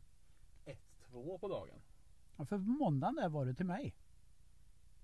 [0.66, 1.82] ett, två på dagen.
[2.38, 3.96] Ja, För måndagen där var du till mig.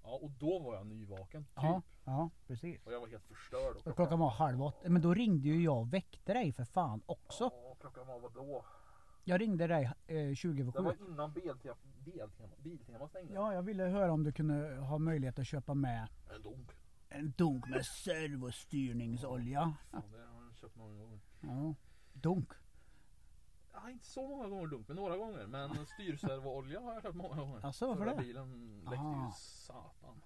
[0.04, 1.44] Ja, och då var jag nyvaken.
[1.44, 1.52] Typ.
[1.56, 2.86] Ja, ja precis.
[2.86, 3.76] Och jag var helt förstörd.
[3.86, 4.90] Och klockan var halv åtta.
[4.90, 7.44] Men då ringde ju jag och väckte dig för fan också.
[7.44, 8.66] Ja, klockan var vadå?
[9.24, 13.34] Jag ringde dig eh, 20 över Det var innan Biltema, Biltema, Biltema stängde.
[13.34, 16.72] Ja, jag ville höra om du kunde ha möjlighet att köpa med En dunk.
[17.10, 19.74] en dunk med servostyrningsolja.
[19.92, 21.20] Fan, det har jag köpt många gånger.
[21.42, 21.76] Ja,
[22.14, 22.50] dunk.
[23.74, 25.48] Ja, inte så många gånger dunk, men några gånger.
[25.48, 27.66] Men styrservoolja har jag köpt många gånger.
[27.66, 28.22] Asså, varför Förra det?
[28.22, 29.26] bilen läckte Ah.
[29.26, 30.22] ju satan.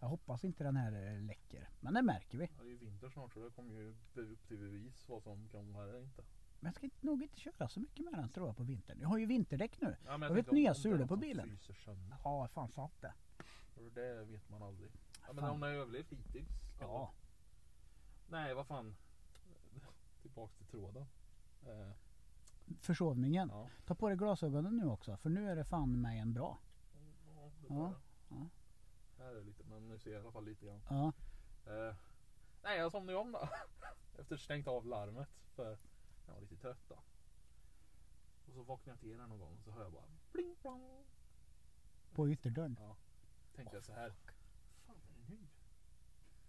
[0.00, 1.68] Jag hoppas inte den här eh, läcker.
[1.80, 2.44] Men det märker vi.
[2.44, 5.48] Ja, Det är ju vinter snart så det kommer ju upp till bevis vad som
[5.48, 6.22] kan vara eller inte.
[6.60, 8.98] Men jag ska inte, nog inte köra så mycket med den tror jag på vintern.
[9.00, 9.96] Jag har ju vinterdäck nu.
[10.06, 11.58] Ja, Jag tänkte om- nya sulor på bilen.
[12.24, 13.14] Ja, fan satt det.
[13.94, 14.90] Det vet man aldrig.
[15.26, 16.48] Ja, men hon har ju överlevt hittills.
[16.80, 17.12] Ja.
[18.28, 18.96] Nej, vad fan.
[20.22, 21.06] Tillbaks till tråden.
[21.66, 21.90] Eh,
[22.80, 23.48] Försovningen.
[23.52, 23.68] ja.
[23.86, 25.16] Ta på dig glasögonen nu också.
[25.16, 26.58] För nu är det fan mig en bra.
[27.34, 27.94] Ja, det Ja,
[28.28, 28.48] ja.
[29.18, 30.80] Här är lite, men nu ser jag i alla fall lite grann.
[30.90, 31.12] Ja.
[31.66, 31.94] Eh,
[32.62, 33.48] nej, jag somnade ju om då.
[34.18, 35.28] Efter stängt av larmet.
[35.56, 35.78] För
[36.28, 37.02] jag var lite trött då.
[38.46, 41.06] Och så vaknade jag till här någon gång och så hör jag bara pling plong.
[42.12, 42.76] På ytterdörren.
[42.80, 42.96] Ja.
[43.54, 44.14] Tänkte jag så här.
[44.86, 45.46] Fan är det nu?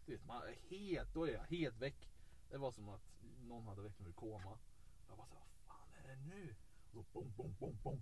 [0.05, 2.09] Du vet, man är helt, då är jag helt väck.
[2.49, 3.01] Det var som att
[3.47, 4.59] någon hade väckt mig ur koma.
[5.07, 6.55] Jag bara så här, vad fan är det nu?
[6.83, 8.01] Och så bom, bom, bom, bom.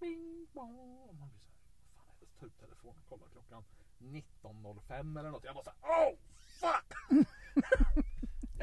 [0.00, 1.08] Bing, bong.
[1.08, 2.26] Och man blir så här, vad fan är det?
[2.26, 3.64] Så tar upp telefonen och kollar klockan
[3.98, 5.44] 19.05 eller något.
[5.44, 6.92] Jag bara så här, oh fuck!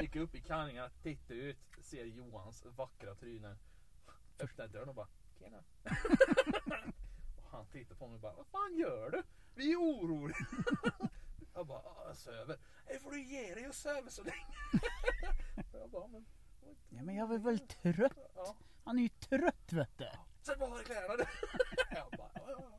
[0.00, 3.56] Gick upp i Kallinga, tittade ut, ser Johans vackra tryne.
[4.38, 5.64] Öppnar dörren och bara, tjena.
[7.36, 9.22] och han tittar på mig och bara, vad fan gör du?
[9.54, 10.36] Vi är oroliga.
[11.54, 12.58] jag bara, "Ja, jag söver.
[12.86, 14.56] Nej får du ge dig och söva så länge.
[15.72, 16.26] jag bara, men.
[16.88, 18.12] Ja, men jag var väl trött.
[18.34, 18.56] Ja.
[18.84, 20.10] Han är ju trött vet du.
[20.42, 21.24] Sätt på dig kläderna du.
[21.90, 22.78] jag bara, ja, ja,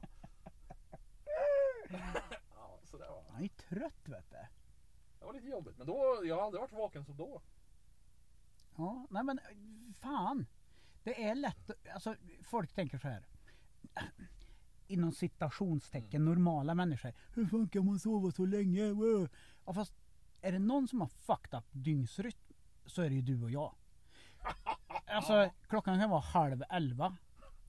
[1.89, 2.10] ja.
[2.56, 4.38] ja, så det var, Han är ju trött vet du.
[5.20, 5.78] det var lite jobbigt.
[5.78, 7.41] Men då, jag har aldrig varit vaken som då.
[8.77, 9.39] Ja, nej men
[9.99, 10.45] fan.
[11.03, 13.25] Det är lätt, alltså folk tänker så här.
[14.87, 17.13] inom citationstecken normala människor.
[17.33, 18.91] Hur fan kan man sova så länge?
[18.91, 19.29] Wow.
[19.65, 19.93] Ja, fast
[20.41, 22.39] är det någon som har fucked up dygnsrytm
[22.85, 23.75] så är det ju du och jag.
[25.09, 27.15] Alltså klockan kan vara halv elva.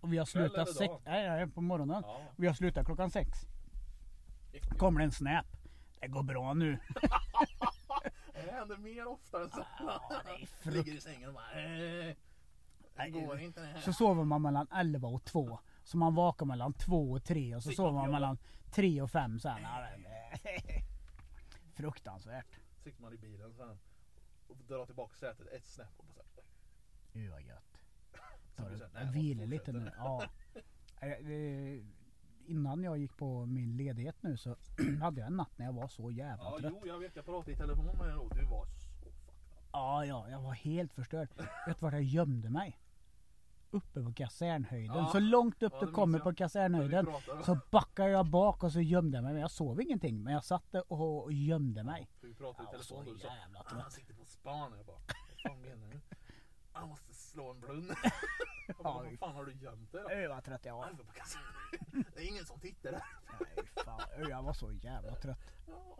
[0.00, 0.94] Och vi har slutat sex.
[1.04, 2.02] Nej, nej, på morgonen.
[2.06, 2.20] Ja.
[2.36, 3.38] Vi har slutat klockan sex.
[4.78, 5.46] Kommer det en snap.
[6.00, 6.78] Det går bra nu.
[8.58, 9.64] Händer mer ofta än så.
[9.78, 11.52] Ja, det är frukt- Ligger i sängen och bara...
[11.52, 12.14] "Eh,
[12.96, 13.80] Det går inte det här.
[13.80, 15.58] Så sover man mellan 11 och 2.
[15.84, 18.38] Så man vakar mellan 2 och 3 och så Sitter sover man mellan
[18.70, 19.58] 3 och 5 sen.
[21.74, 22.60] Fruktansvärt.
[22.84, 23.78] Sitter man i bilen sen
[24.48, 26.44] och drar tillbaka sätet ett snäpp och bara så här,
[27.12, 27.82] Gud vad gött.
[29.12, 29.92] Vilar lite nu.
[29.98, 30.22] Ja.
[32.48, 34.56] Innan jag gick på min ledighet nu så
[35.02, 36.72] hade jag en natt när jag var så jävla Ja, trött.
[36.82, 37.16] jo, jag vet.
[37.16, 39.34] Jag pratade i telefon med er och du var så fucked up.
[39.72, 41.28] Ja, ja, jag var helt förstörd.
[41.66, 42.78] Vet du vart jag gömde mig?
[43.70, 44.96] Uppe på kasernhöjden.
[44.96, 45.06] Ja.
[45.12, 47.06] Så långt upp Ja, du kommer på kasernhöjden
[47.44, 49.32] så backade jag bak och så gömde jag mig.
[49.32, 50.22] Men jag sov ingenting.
[50.22, 52.08] Men jag satt och, gömde mig.
[52.20, 54.72] För vi pratade i telefon och du sa "Ah, trött." han sitter på span.
[54.76, 56.00] Jag bara, vad fan menar du?
[56.72, 57.90] Han måste slå en brunn.
[58.68, 60.40] Jag bara, Ja, vad fan har du gömt dig då?
[60.40, 60.84] Trött jag var.
[60.84, 61.42] "Han är på kassan."
[62.14, 63.02] Det är ingen som tittar där.
[63.40, 64.00] Nej, fan.
[64.28, 65.52] Jag var så jävla trött.
[65.66, 65.96] Ja,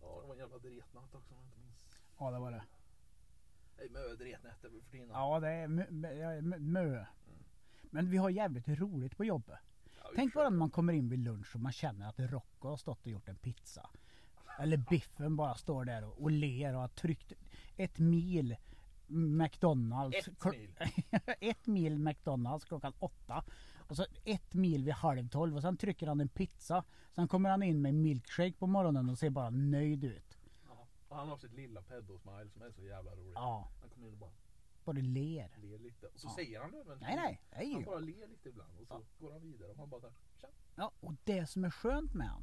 [0.00, 1.76] Ja, det var en jävla dretnatt också om jag inte minns.
[2.18, 2.64] Ja det var det.
[3.78, 5.08] Nej, mö dretnätter för tiden.
[5.12, 6.08] Ja det är mö.
[6.08, 7.04] är mö.
[7.82, 9.58] Men vi har jävligt roligt på jobbet.
[10.02, 12.76] Ja, Tänk bara när man kommer in vid lunch och man känner att Rocco har
[12.76, 13.90] stått och gjort en pizza.
[14.58, 17.32] Eller Biffen bara står där och, och ler och har tryckt
[17.76, 18.56] ett mil
[19.12, 20.28] McDonalds.
[20.28, 20.74] Ett mil.
[21.40, 23.44] ett mil McDonalds klockan åtta.
[23.88, 26.84] Och så ett mil vid halv tolv och sen trycker han en pizza.
[27.14, 30.38] Sen kommer han in med milkshake på morgonen och ser bara nöjd ut.
[30.68, 30.86] Ja.
[31.08, 33.32] Och han har sitt lilla pedo-smile som är så jävla roligt.
[33.34, 34.30] Ja, Han kommer in och bara
[34.84, 35.50] bara ler.
[35.56, 36.06] ler lite.
[36.06, 36.34] Och så Ja.
[36.34, 36.84] säger han det.
[36.86, 37.72] Men Nej nej, nej.
[37.74, 40.46] Han bara ler lite ibland och så går han vidare och man bara där, tja.
[40.76, 42.42] Ja, och det som är skönt med han.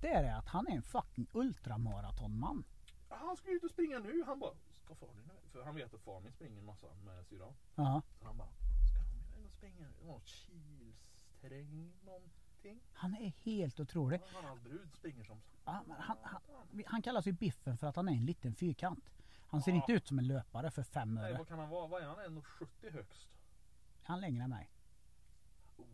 [0.00, 2.64] Det är att han är en fucking ultramaratonman.
[3.08, 4.22] Ja, Han ska ut och springa nu.
[4.26, 4.52] Han bara,
[4.86, 7.54] ska far din iväg?" För han vet att far min springer en massa med syrran.
[7.74, 8.02] Ja.
[8.20, 8.48] Så han bara,
[8.90, 9.88] ska han iväg och springa?
[10.04, 12.80] Någon kilsträng någonting.
[12.92, 14.20] Han är helt otrolig.
[14.34, 16.40] Han och hans brud springer som Ja, men han, han,
[16.86, 19.10] han kallas ju Biffen för att han är en liten fyrkant.
[19.48, 19.76] Han ser Ja.
[19.76, 21.38] inte ut som en löpare för fem Nej, öre.
[21.38, 21.86] vad kan han vara?
[21.86, 22.16] Vad är han?
[22.18, 23.28] 1,70 högst?
[24.02, 24.70] Han är längre än mig.
[25.76, 25.84] Oh.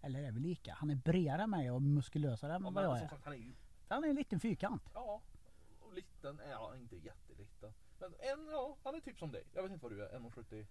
[0.00, 0.74] Eller är vi lika?
[0.74, 3.08] Han är bredare än mig och muskulösare än Ja, vad jag är.
[3.08, 3.54] sagt, han är ju,
[3.88, 4.82] Han är en liten fyrkant.
[4.94, 5.20] ja,
[5.80, 7.72] och liten är han inte jätteliten.
[7.98, 9.44] Men en, ja, han är typ som dig.
[9.54, 10.66] Jag vet inte vad du är, 1,70?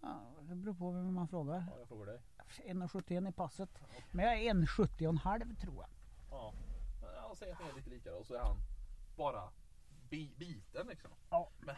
[0.00, 1.64] Ja, det beror på vem man frågar.
[1.70, 2.20] Ja, jag frågar dig.
[2.58, 3.70] 1,71 i passet.
[4.12, 5.88] Men jag är 1,70 och en halv tror jag.
[6.30, 6.54] Ja,
[7.02, 8.56] jag säger att ni är lite lika då, så är han
[9.16, 9.50] bara
[10.10, 11.10] bi biten liksom.
[11.30, 11.50] Ja.
[11.58, 11.76] Men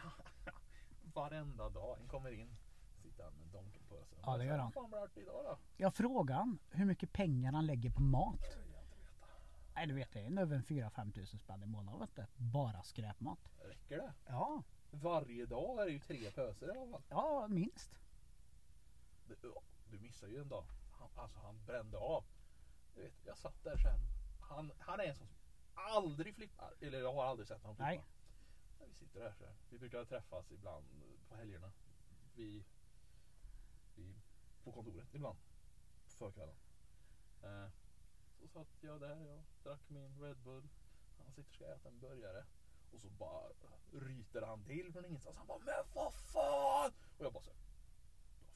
[1.13, 2.55] varenda dag en kommer in
[3.03, 4.19] sitter han med donken på sig.
[4.25, 4.71] Ja, det gör han.
[4.75, 5.57] Vad fan det idag då?
[5.77, 8.57] Jag frågar han hur mycket pengar han lägger på mat.
[9.75, 12.25] Nej du vet det är över 4-5 tusen spänn i månaden vet du.
[12.37, 13.39] Bara skräpmat.
[13.61, 14.13] Räcker det?
[14.25, 14.63] Ja,
[15.01, 17.03] Varje dag är det ju tre pöser i alla fall.
[17.09, 17.91] ja minst.
[19.41, 20.65] Ja, Du missar ju en dag.
[20.91, 22.23] Han, alltså han brände av.
[22.95, 23.99] Du vet, jag satt där sen.
[24.41, 25.37] Han, han är en sån som
[25.73, 26.73] aldrig flippar.
[26.81, 27.89] Eller jag har aldrig sett honom flippa.
[27.89, 28.03] Nej.
[28.87, 29.55] Vi sitter där så här.
[29.69, 30.85] Vi brukar träffas ibland
[31.29, 31.71] på helgerna.
[32.35, 32.63] Vi,
[33.95, 34.15] vi,
[34.63, 35.37] på kontoret ibland.
[36.05, 36.55] På förkvällen.
[37.43, 37.69] Eh,
[38.39, 39.25] så satt jag där.
[39.25, 40.67] Jag drack min Red Bull.
[41.17, 42.45] Han sitter och ska äta en burgare.
[42.93, 43.49] Och så bara
[43.91, 45.37] ryter han till från ingenstans.
[45.37, 46.91] Han bara Men vad fan!
[47.17, 47.59] Och jag bara så här,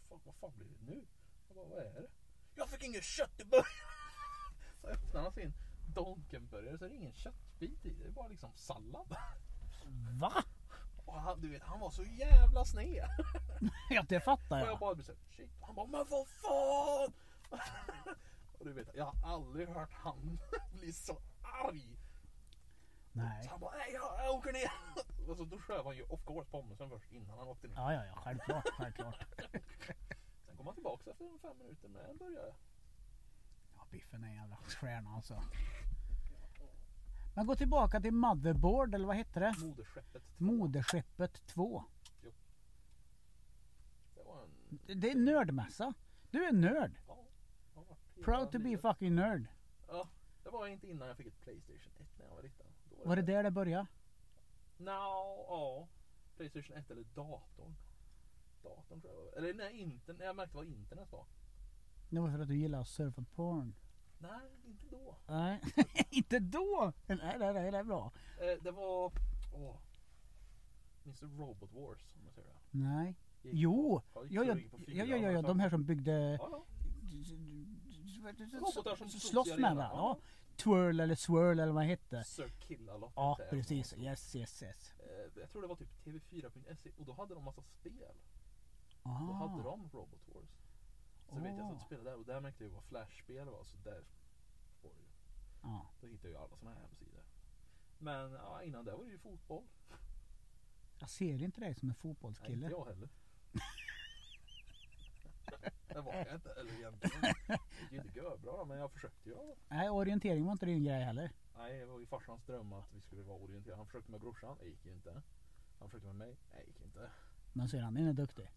[0.10, 1.06] vad fan, vad fan blir det nu?
[1.48, 2.08] Jag bara, vad är det?
[2.56, 3.66] Jag fick ingen kött i burgaren!
[4.82, 5.54] Så öppnar han sin
[5.96, 7.94] Donkenburgare så är det ingen köttbit i.
[7.94, 9.16] Det är bara liksom sallad.
[10.20, 10.44] Va?
[11.06, 13.08] Och han, du vet, han var så jävla sned.
[13.90, 14.80] Ja det fattar Och jag jag.
[14.80, 15.50] bara såhär, shit.
[15.62, 17.14] Han bara, men vad fan!
[18.60, 20.40] Och du vet, jag har aldrig hört han
[20.74, 21.98] bli så arg.
[23.18, 23.48] Så Nej.
[23.50, 24.72] han bara, nej jag, jag åker ner.
[25.30, 27.76] Och så då sköv han ju of course pommesen först innan han åkte ner.
[27.76, 29.26] Ja ja ja självklart, självklart.
[30.46, 32.54] Sen kom han tillbaks efter fem minuter med en burgare.
[33.76, 35.44] Ja Biffen är en jävla stjärna alltså.
[37.36, 39.56] Men gå tillbaka till Motherboard eller vad hette det?
[39.60, 40.24] Moderskeppet.
[40.38, 40.44] två.
[40.46, 41.84] Moderskeppet 2.
[44.16, 45.94] Det var en, Det är nördmässa.
[46.32, 47.00] Du är nörd.
[47.08, 47.24] ja.
[48.24, 49.48] Proud to be fucking nerd.
[49.88, 50.10] Ja,
[50.44, 52.66] det var inte innan jag fick ett Playstation 1 när jag var liten.
[53.04, 53.88] Var det där det började?
[54.78, 54.90] No,
[55.50, 55.88] ja.
[56.38, 57.76] Playstation 1 eller datorn.
[58.64, 59.38] Datorn tror jag.
[59.38, 60.22] Eller nej, internet.
[60.26, 61.26] Jag märkte vad internet var.
[62.10, 63.76] Det var för att du gillar att surfa porn.
[64.20, 65.16] Nej, inte då.
[65.28, 65.62] Nej,
[66.10, 66.94] inte då!
[67.08, 68.12] Nej, nej, nej, det är bra.
[68.42, 69.12] Eh, det var...
[69.54, 69.76] Åh.
[71.04, 72.16] Minns du Robot Wars?
[72.18, 72.60] Om man säger det?
[72.78, 73.16] Nej.
[73.42, 74.02] Gick Jo!
[74.14, 74.58] på- Ja, ja,
[74.88, 76.12] ja, ja, ja, de här som byggde...
[76.42, 76.64] Ja, ja.
[78.60, 79.90] Robotar som slåss med varandra.
[79.94, 80.18] ja.
[80.58, 82.24] Twirl eller swirl eller vad det hette.
[82.24, 83.14] Sir Killalot.
[83.16, 83.50] Ja det.
[83.50, 83.94] precis.
[83.98, 84.94] Yes yes yes.
[85.00, 88.16] Eh, Jag tror det var typ TV4.se och då hade de massa spel.
[89.04, 89.34] Då Ah.
[89.34, 90.50] hade de Robot Wars.
[91.30, 94.04] Så vet jag att spelade där och där märkte jag vad flashspel var så där
[94.82, 95.08] får du ju.
[95.62, 95.86] Ja.
[96.02, 97.24] Då hittade jag alla såna här hemsidor.
[97.98, 99.64] Men ja, innan det var det ju fotboll.
[101.00, 102.54] Jag ser inte dig som en Nej, fotbollskille.
[102.54, 103.10] inte jag heller.
[105.98, 107.22] det var jag inte eller egentligen.
[107.22, 109.36] Det gick ju inte bra men jag försökte ju.
[109.68, 111.32] Nej orientering var inte din grej heller.
[111.58, 113.78] Nej, det var ju farsans dröm att vi skulle vara orienterade.
[113.78, 115.22] Han försökte med brorsan, det gick ju inte.
[115.80, 117.10] Han försökte med mig, det gick inte.
[117.54, 118.50] Men syrran din är duktig.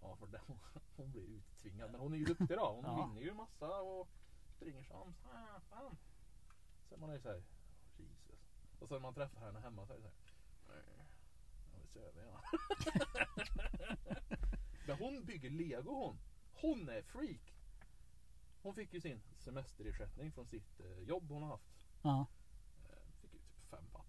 [0.00, 0.40] Ja, för det,
[0.96, 1.90] hon blir uttvingad.
[1.90, 2.66] Men hon är ju duktig då.
[2.66, 3.06] Hon Ja.
[3.06, 4.08] vinner ju massa och
[4.56, 5.14] springer som
[5.70, 5.96] fan.
[6.88, 7.42] Sen man är ju såhär,
[7.96, 8.40] Jesus.
[8.80, 10.14] Och sen när man träffar henne hemma så är det såhär,
[10.68, 11.06] nej,
[11.72, 12.40] ja vi söver ja.
[14.86, 16.18] Men hon bygger lego hon.
[16.64, 17.54] Hon är freak.
[18.62, 21.86] Hon fick ju sin semesterersättning från sitt eh, jobb hon har haft.
[22.02, 22.26] Ja.
[22.84, 24.06] Eh, Fick ju typ fem papp.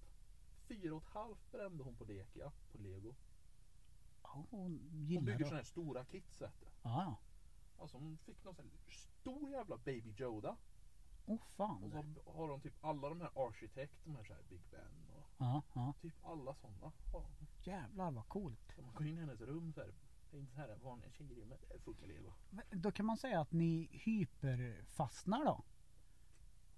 [0.68, 3.16] Fyra och ett halvt brände hon på Dekia, på lego.
[4.24, 6.68] Ja, Hon Hon bygger sådana här stora kits vet du.
[6.84, 7.16] Ja.
[7.78, 10.58] Alltså hon fick någon sån här stor jävla baby Yoda.
[11.26, 11.92] Åh Och fan.
[11.92, 15.30] så har de typ alla de här Architect, de här, så här Big Ben och
[15.38, 15.94] Ja, ja.
[16.02, 17.48] typ alla sådana har de.
[17.72, 18.72] Jävlar vad coolt.
[18.76, 19.94] Så man går in i hennes rum så här.
[20.32, 22.34] Det är inte så här vanliga tjejrummet, det är fullt lego.
[22.50, 25.64] Men Då kan man säga att ni hyperfastnar då?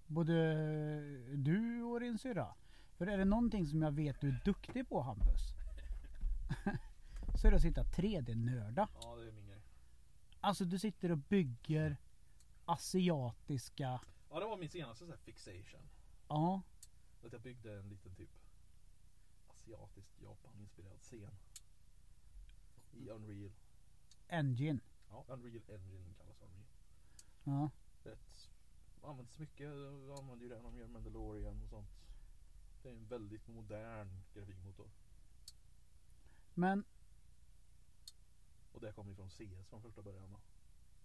[0.07, 0.33] Både
[1.35, 2.55] du och din syrra.
[2.97, 5.41] För är det någonting som jag vet du är duktig på Hampus.
[7.41, 8.89] så är det att sitta 3D-nörda.
[9.01, 9.61] Ja det är min grej.
[10.39, 11.97] Alltså du sitter och bygger
[12.65, 14.01] asiatiska...
[14.29, 15.89] Ja det var min senaste så här fixation.
[16.27, 16.61] Ja.
[17.23, 18.29] Att jag byggde en liten typ
[19.47, 21.31] asiatisk Japan-inspirerad scen.
[22.97, 23.51] I Unreal.
[24.27, 24.79] Engine.
[25.09, 26.65] Ja, Unreal Engine kallas Unreal.
[27.43, 27.69] Ja.
[28.03, 28.49] Rätt
[29.01, 29.67] används mycket.
[30.07, 31.89] Jag använder ju det när de gör Mandalorian och sånt.
[32.83, 34.89] Det är en väldigt modern grafikmotor.
[36.53, 36.83] Men
[38.71, 40.39] Och det kommer ju från CS från första början då.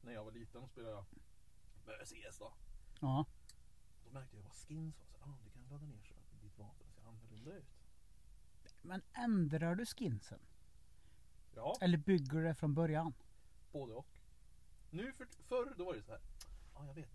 [0.01, 1.05] När jag var liten spelade jag
[1.87, 2.53] med CS då.
[3.01, 3.27] ja.
[4.05, 5.07] Då märkte jag vad skins var.
[5.19, 7.67] Så, ah, du kan ladda ner så att ditt vapen ser annorlunda ut.
[8.83, 10.41] Men ändrar du skinsen?
[11.55, 13.15] Ja, Eller bygger du det från början?
[13.73, 14.07] både och.
[14.91, 16.21] Nu för, förr då var det så här.
[16.75, 17.09] Ja, ah, jag vet.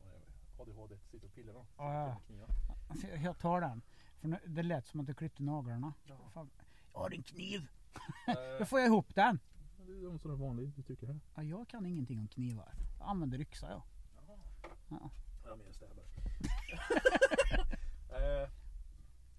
[0.00, 0.60] Ja, jag vet.
[0.60, 1.66] ADHD, sitter och pillar då.
[1.76, 2.16] Ja.
[2.88, 3.82] Alltså, Jag tar den.
[4.20, 5.94] För nu- det lät som att du klippte naglarna.
[6.04, 6.16] Ja.
[6.34, 6.50] Fan.
[6.92, 7.68] Jag har en kniv.
[8.28, 9.38] Eh, Då får jag ihop den.
[9.86, 11.20] det är en sån där vanlig du tycker här.
[11.34, 12.74] Ja, jag kan ingenting om knivar.
[12.98, 13.82] Jag använder yxa jag.
[14.16, 14.38] Jaha.
[14.88, 15.10] Ja.
[15.44, 16.04] Jag är mer en städare.
[18.44, 18.50] eh,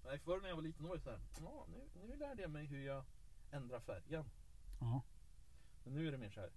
[0.04, 1.20] nej, förr när jag var liten var det så här.
[1.40, 3.04] Ja, nu, nu lärde jag mig hur jag
[3.50, 4.24] ändrar färgen.
[4.80, 5.02] Ja.
[5.84, 6.50] Men nu är det mer så här.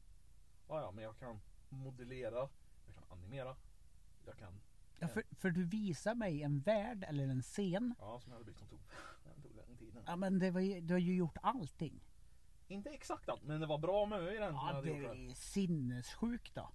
[0.67, 2.49] Ja, ja, men jag kan modellera.
[2.85, 3.55] Jag kan animera.
[4.25, 4.61] Jag kan.
[4.99, 7.95] Ja, för, för du visar mig en värld eller en scen.
[7.99, 8.79] Ja, som jag hade byggt som tog.
[9.23, 10.03] Den tog den tiden.
[10.05, 12.03] Ja men det var ju, du har ju gjort allting.
[12.67, 14.53] Inte exakt allt, men det var bra mycket i den.
[14.53, 16.69] Ja det är sinnessjukt då.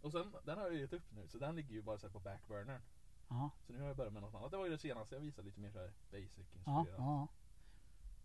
[0.00, 1.28] Och sen, den har jag gett upp nu.
[1.28, 2.82] Så den ligger ju bara så på backburnern.
[3.28, 4.50] Ja, Så nu har jag börjat med något annat.
[4.50, 6.98] Det var ju det senaste jag visade lite mer så här basic ja, inspirerat.
[6.98, 7.28] ja.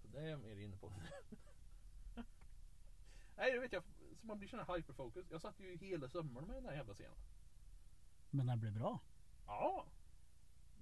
[0.01, 0.87] Så det är jag mer inne på.
[3.37, 3.83] Nej det vet jag.
[4.19, 5.31] Så man blir sån här hyperfocus.
[5.31, 7.17] Jag satt ju hela sömmarna med den där jävla scenen.
[8.29, 8.99] Men den blev bra.
[9.47, 9.85] Ja.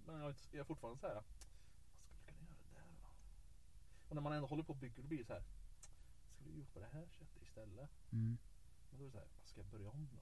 [0.05, 1.13] Men jag är- jag fortfarande så här.
[1.15, 3.07] Vad skulle jag kunna göra där då?
[4.09, 5.43] Och när man ändå håller på och bygger då blir det så här.
[6.35, 7.89] Skulle vi gjort på det här sättet istället?
[8.11, 8.37] Mm.
[8.89, 9.27] Men då är det så här.
[9.39, 10.19] Vad ska jag börja om då?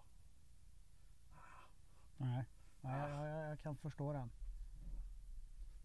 [2.17, 2.45] Nej,
[2.81, 4.31] ja, jag, jag, jag kan förstå den.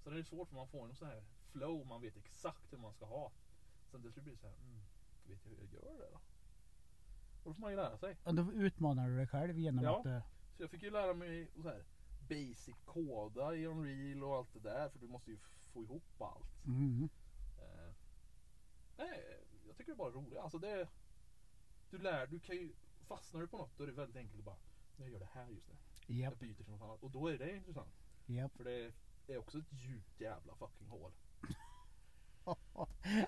[0.04, 1.86] Så det är svårt för man får en sån här flow.
[1.86, 3.32] Man vet exakt hur man ska ha.
[3.90, 4.56] Sen till slut blir det så här.
[4.56, 4.80] Mm,
[5.26, 6.20] vet jag hur jag gör det då?
[7.46, 8.16] Då får man ju lära sig.
[8.24, 10.00] Och då utmanar du dig själv genom Ja.
[10.00, 10.06] att...
[10.06, 10.20] eh,
[10.56, 11.84] Så jag fick ju lära mig så här
[12.28, 14.88] basic koda i Unreal och allt det där.
[14.88, 15.38] För du måste ju
[15.72, 16.64] få ihop allt.
[16.66, 17.08] Mm.
[17.58, 17.92] Eh,
[18.96, 20.38] nej, jag tycker det är bara roligt.
[20.38, 20.88] Alltså det,
[21.90, 22.72] du lär, du kan ju,
[23.06, 24.56] fastnar du på något då är det väldigt enkelt att bara,
[24.96, 25.74] jag gör det här just nu.
[26.14, 27.02] Japp, Jag byter till något annat.
[27.02, 27.92] Och då är det intressant.
[28.26, 28.52] japp.
[28.56, 28.92] För det
[29.26, 31.12] är också ett djupt jävla fucking hål.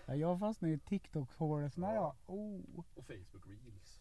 [0.07, 2.16] Ja, jag fastnade i TikTok-hålet när Ja.
[2.27, 2.37] jag...
[2.37, 2.61] Oh.
[2.97, 4.01] Och Facebook reels.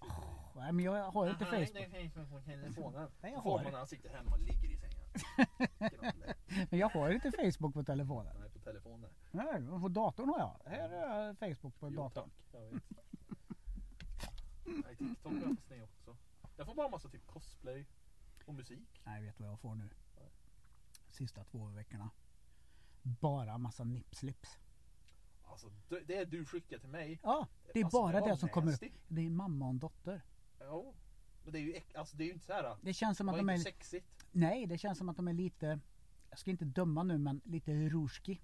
[0.55, 1.69] Nej men jag har inte Aha, Facebook.
[1.83, 3.11] inte Facebook på telefonen.
[3.21, 5.07] Nej, jag får har man när han sitter hemma och ligger i sängen.
[6.69, 8.35] Men jag har inte Facebook på telefonen.
[8.39, 9.09] Nej, på telefonen.
[9.31, 10.61] Nej, på datorn har jag.
[10.71, 12.29] Här är jag Facebook på Jo, datorn.
[12.51, 12.61] tack.
[12.61, 12.83] Jag vet.
[14.65, 16.17] Nej, TikTok har jag fastnat i också.
[16.57, 17.85] Jag får bara massa typ cosplay
[18.45, 19.01] och musik.
[19.05, 19.89] Nej, vet du vad jag får nu?
[21.09, 22.09] Sista två veckorna.
[23.01, 24.57] Bara massa nipslips.
[25.49, 27.19] Alltså det, det du skickar till mig.
[27.23, 28.79] Ja, det är Alltså, bara var det som kommer upp.
[29.07, 30.21] Det är mamma och en dotter.
[30.59, 30.93] Ja.
[31.43, 32.77] Men det är ju, alltså det är ju inte så här.
[32.81, 33.57] Det känns som Det att de är...
[33.57, 34.25] sexigt.
[34.31, 35.79] Nej, det känns som att de är lite...
[36.29, 38.41] Jag ska inte döma nu men lite ruski.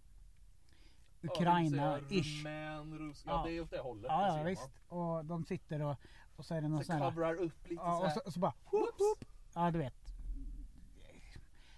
[1.21, 2.43] Ukraina-ish.
[2.45, 3.43] Ja, Ja.
[3.45, 4.03] det är åt det hållet.
[4.03, 4.69] det Ja, ja visst.
[4.87, 5.95] Och de sitter och,
[6.35, 7.11] och så är det någon Så sån här...
[7.11, 8.13] coverar upp lite Ja, så och här.
[8.13, 8.53] så, och så bara...
[8.71, 9.25] Whoop, whoop.
[9.53, 10.02] Ja, du vet.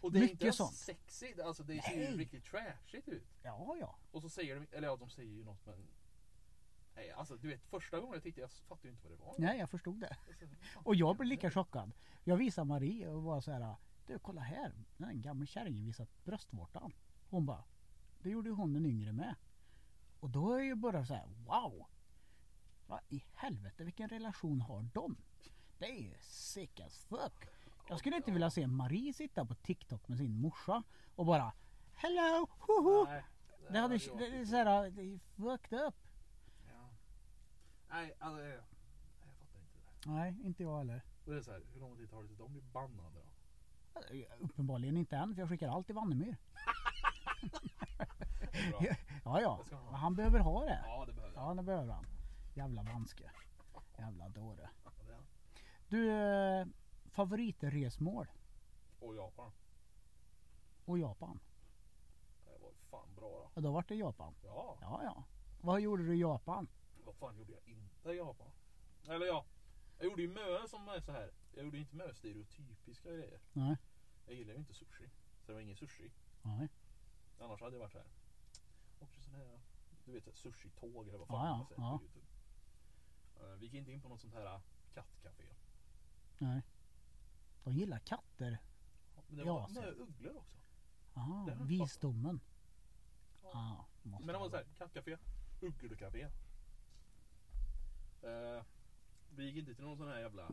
[0.06, 0.76] Och det är mycket inte sånt.
[0.76, 1.39] sexigt.
[1.39, 2.12] Alltså det ser Nej.
[2.12, 3.28] ju riktigt trashigt ut.
[3.43, 3.95] Ja, ja.
[4.12, 5.88] Och så säger de, eller ja de säger ju något men
[6.95, 9.36] Nej alltså du vet första gången jag tittade jag fattade ju inte vad det var.
[9.38, 10.18] Nej, jag förstod det.
[10.28, 11.91] Jag sa, "Vad fan Och jag blev lika nu?" chockad.
[12.24, 13.76] Jag visade Marie och var så här.
[14.08, 14.74] Du kolla här.
[14.97, 16.93] Den gamla kärringen visat bröstvårtan.
[17.30, 17.64] Hon bara.
[18.22, 19.36] Det gjorde ju hon den yngre med.
[20.20, 21.28] Och då är ju bara så här.
[21.45, 21.86] Wow.
[22.88, 25.18] Vad i helvete vilken relation har de?
[25.78, 27.47] Det är ju sick as fuck.
[27.88, 30.84] Jag skulle inte vilja se Marie sitta på TikTok med sin morsa
[31.16, 31.52] och bara
[31.94, 32.48] Hello!
[32.60, 33.06] Hoho!
[33.06, 33.24] Nej,
[33.72, 34.46] Det hade det är inte.
[34.50, 35.96] så här, det fucked up.
[36.68, 36.90] Ja.
[37.90, 38.64] Nej alltså jag, jag
[39.40, 40.10] fattar inte det.
[40.12, 41.02] Nej, inte jag heller.
[41.26, 44.46] Och det är så här, hur lång tid tar det tills de blir bannade då?
[44.46, 46.36] Uppenbarligen inte än för jag skickar alltid Vannemyr.
[48.52, 48.82] Det är bra.
[49.26, 49.64] Ja, ja.
[49.70, 49.96] Det han ha.
[49.98, 50.84] Han behöver ha det.
[50.86, 51.50] Ja det behöver jag.
[51.50, 52.06] Ja, det behöver han.
[52.54, 53.32] Jävla vanske.
[53.98, 54.70] Jävla dåre.
[55.06, 55.24] Det han.
[55.88, 56.66] Du, eh,
[57.16, 58.28] favoritresmål
[58.99, 59.51] Och Japan.
[60.86, 61.39] och Japan?
[62.45, 63.51] Det var fan bra då.
[63.55, 64.36] Ja, då vart det Japan.
[64.43, 64.78] Ja.
[64.82, 65.24] Ja, ja.
[65.61, 66.68] Vad gjorde du i Japan?
[67.05, 68.51] Vad fan gjorde jag inte i Japan?
[69.07, 69.45] Eller ja.
[69.97, 71.32] Jag gjorde ju mö som är så här.
[71.53, 73.39] Jag gjorde inte mö stereotypiska grejer.
[73.53, 73.78] Nej.
[74.26, 75.09] Jag gillar ju inte sushi.
[75.41, 76.11] Så det var ingen sushi.
[76.41, 76.70] Nej.
[77.39, 78.07] Annars hade jag varit här.
[78.99, 79.59] Också sån här.
[80.05, 81.97] Du vet sushi-tåg eller vad fan ja, man säger ja.
[81.97, 82.26] på Youtube.
[83.39, 84.61] Eh, Vi gick inte in på något sånt här
[84.93, 85.43] kattcafé.
[86.38, 86.61] Nej.
[87.66, 88.57] De gillar katter.
[89.28, 90.57] Men det Ja, var mö ugglor också.
[91.13, 92.39] Aha, har jag visdomen.
[93.43, 93.49] Ja.
[93.53, 95.18] Ah, måste Men det var så här, kattcafé,
[95.61, 96.22] ugglecafé.
[98.24, 98.63] Eh,
[99.36, 100.51] vi gick inte till någon sån här jävla...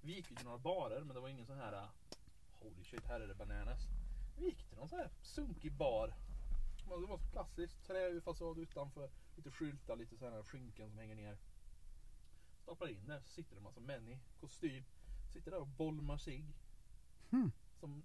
[0.00, 1.72] Vi gick ju till några barer men det var ingen sån här...
[1.72, 1.88] eh,
[2.60, 3.80] Holy shit, här är det bananas.
[4.36, 6.14] Vi gick till någon sån här sunkig bar.
[6.88, 7.86] Men Det var så klassiskt.
[7.86, 9.10] Träfasad utanför.
[9.36, 11.38] Lite skyltar, lite sån här skynken som hänger ner.
[12.62, 14.84] Stoppar in där så sitter det en massa män i kostym.
[15.28, 16.44] Sitter där och bolmar sig.
[17.30, 17.52] Hmm.
[17.80, 18.02] Som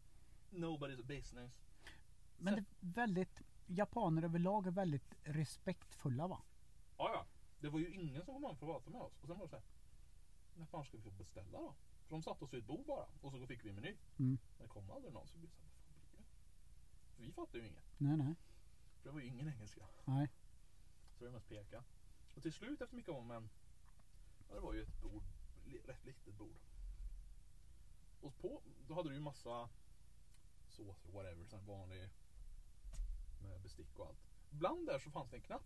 [0.52, 1.52] nobody's business.
[2.38, 6.42] Men det är väldigt, japaner överlag är väldigt respektfulla va?
[6.98, 7.26] Ja, ja.
[7.60, 9.20] Det var ju ingen som kom fram för att prata med oss.
[9.22, 9.66] Och sen var det så här.
[10.56, 11.76] När fan ska vi få beställa då?
[12.04, 13.08] För de satte oss vid ett bord bara.
[13.22, 13.98] Och så fick vi en meny.
[14.18, 14.38] Mm.
[14.58, 15.28] Men det kom aldrig någon.
[15.28, 16.26] Så vi sa, vad fan blir det?
[17.16, 17.84] För vi fattade ju inget.
[17.98, 18.36] Nej, nej.
[18.98, 19.88] För det var ju ingen engelska.
[20.06, 20.30] Nej.
[21.18, 21.84] Så det var mest peka.
[22.36, 23.50] Och till slut efter mycket om men.
[24.50, 25.24] Ja, det var ju ett bord.
[25.86, 26.58] Rätt litet bord.
[28.24, 29.70] Och på, då hade du ju massa
[30.70, 32.10] såser, whatever, sån vanlig
[33.42, 34.18] med bestick och allt.
[34.50, 35.64] Bland där så fanns det en knapp.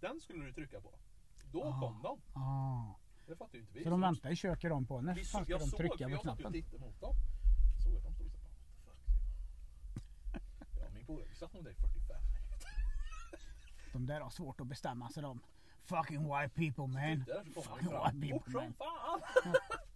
[0.00, 0.98] Den skulle du trycka på.
[1.52, 1.80] Då Ah.
[1.80, 2.40] kom de.
[2.40, 2.94] Ah.
[3.26, 3.84] Det fattar ju inte vi.
[3.84, 5.00] Så de väntar i köket de på.
[5.00, 6.52] När fan såg, ska jag de såg, trycka på jag knappen?
[6.52, 7.14] tittade mot dem.
[7.84, 10.78] Såg att de stod såhär, what the fuck.
[10.80, 12.68] Ja, min polare, satt nog där i 45 minuter.
[13.92, 15.40] De där har svårt att bestämma sig de.
[15.82, 17.24] Fucking white people man.
[17.54, 18.72] Fucking white fort people som man.
[18.74, 19.20] fan.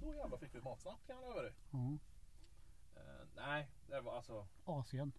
[0.00, 1.54] Då jävlar fick vi matsnack kan jag lova dig.
[1.70, 1.98] Ja.
[3.00, 4.46] Eh, nej, det var alltså.
[4.64, 5.12] Asien.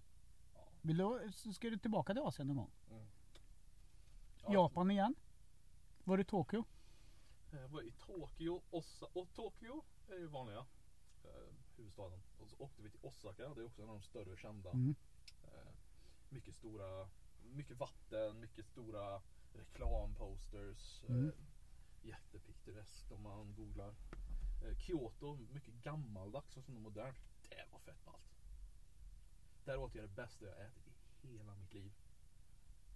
[0.54, 0.68] Ja.
[0.82, 2.72] Vill du, ska du tillbaka till Asien någon gång?
[4.44, 5.16] ja, Japan igen?
[6.04, 6.64] Var det Tokyo?
[7.52, 10.66] Jag var i Tokyo, Osa och Tokyo är ju vanliga
[11.24, 12.24] eh, huvudstaden.
[12.40, 14.72] Och så åkte vi till Osaka, det är också en av de större kända.
[14.72, 14.96] Mm.
[15.44, 15.74] Eh,
[16.30, 17.10] mycket stora,
[17.44, 19.22] mycket vatten, mycket stora
[19.54, 21.04] reklamposters.
[21.10, 21.32] Mm.
[22.04, 23.96] Jättepiktoreskt om man googlar.
[24.64, 27.18] Eh, Kyoto, mycket gammaldags och sånt modernt.
[27.50, 28.40] Det var fett ballt.
[29.66, 31.94] Där åt jag det bästa jag ätit i hela mitt liv.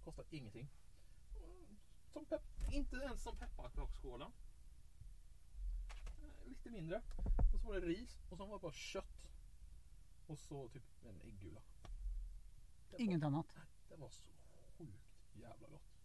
[0.04, 0.68] Kostar ingenting.
[2.12, 2.26] Som
[2.72, 4.32] inte ens som pepparkaksskålar.
[6.22, 7.02] Eh, Lite mindre.
[7.54, 9.28] Och så var det ris och så var det bara kött.
[10.26, 11.60] Och så typ en äggula.
[12.98, 13.46] Inget annat?
[13.88, 14.28] det var så
[14.78, 15.97] sjukt jävla gott.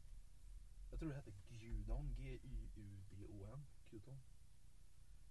[0.93, 2.15] Jag tror det hette Gyudon.
[2.17, 3.65] G-Y-U-D-O-N.
[3.91, 4.19] Gyudon.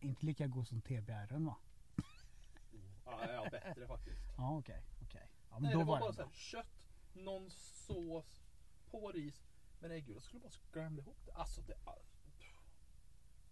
[0.00, 1.56] Inte lika god som TBR va?
[3.04, 4.20] Ja, ja, bättre faktiskt.
[4.36, 4.82] Ja okej.
[5.02, 5.28] okej.
[5.50, 6.26] Ja, men Nej, då det var var bara det så bra.
[6.26, 8.42] här, kött, någon sås,
[8.90, 9.42] på ris
[9.80, 10.20] med en äggula.
[10.20, 11.32] Skulle bara scramble ihop det.
[11.32, 11.74] Alltså det...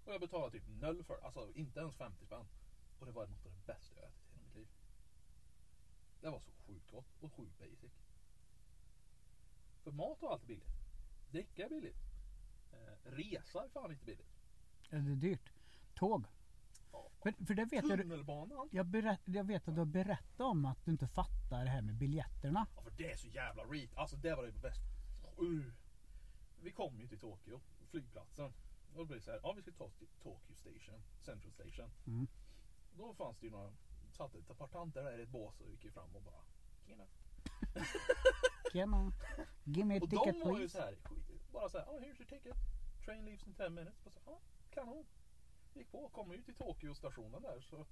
[0.04, 1.22] Och jag betalade typ noll för det.
[1.22, 2.46] Alltså inte ens 50 spänn.
[2.98, 4.68] Och det var något av det bästa jag ätit i hela mitt liv.
[6.20, 7.92] Det var så sjukt gott och sjukt basic.
[9.82, 10.79] För mat var alltid billigt.
[11.30, 11.96] Dricka är billigt.
[12.72, 14.30] Eh, resa är fan inte billigt.
[14.90, 15.52] Är det dyrt?
[15.94, 16.24] Tåg?
[16.92, 17.10] Ja.
[17.22, 18.68] För, för det vet jag, Tunnelbanan.
[18.72, 21.82] jag, berätt, jag vet att du har berättat om att du inte fattar det här
[21.82, 22.66] med biljetterna.
[22.76, 23.96] Ja för det är så jävla reet.
[23.96, 24.86] Alltså det var det bästa.
[25.42, 25.72] Uh.
[26.62, 27.60] Vi kom ju till Tokyo,
[27.90, 28.52] flygplatsen.
[28.92, 31.52] Och då blev det så här, ja vi ska ta oss till Tokyo Station, Central
[31.52, 31.90] Station.
[32.06, 32.26] Mm.
[32.96, 33.72] Då fanns det ju några,
[34.10, 36.42] satt ett par tanter där i ett bås och gick fram och bara
[36.86, 37.04] Tjena.
[38.72, 39.12] Tjena.
[39.64, 40.78] Give me a Och ticket de var ju please.
[40.78, 40.96] så här,
[41.52, 42.56] bara så här, oh, here's your ticket.
[43.04, 44.04] Train leaves in 10 minutes.
[44.04, 44.40] Bara så, ja,
[44.70, 45.06] kanon.
[45.74, 47.86] Gick på, kommer ju till Tokyo stationen där så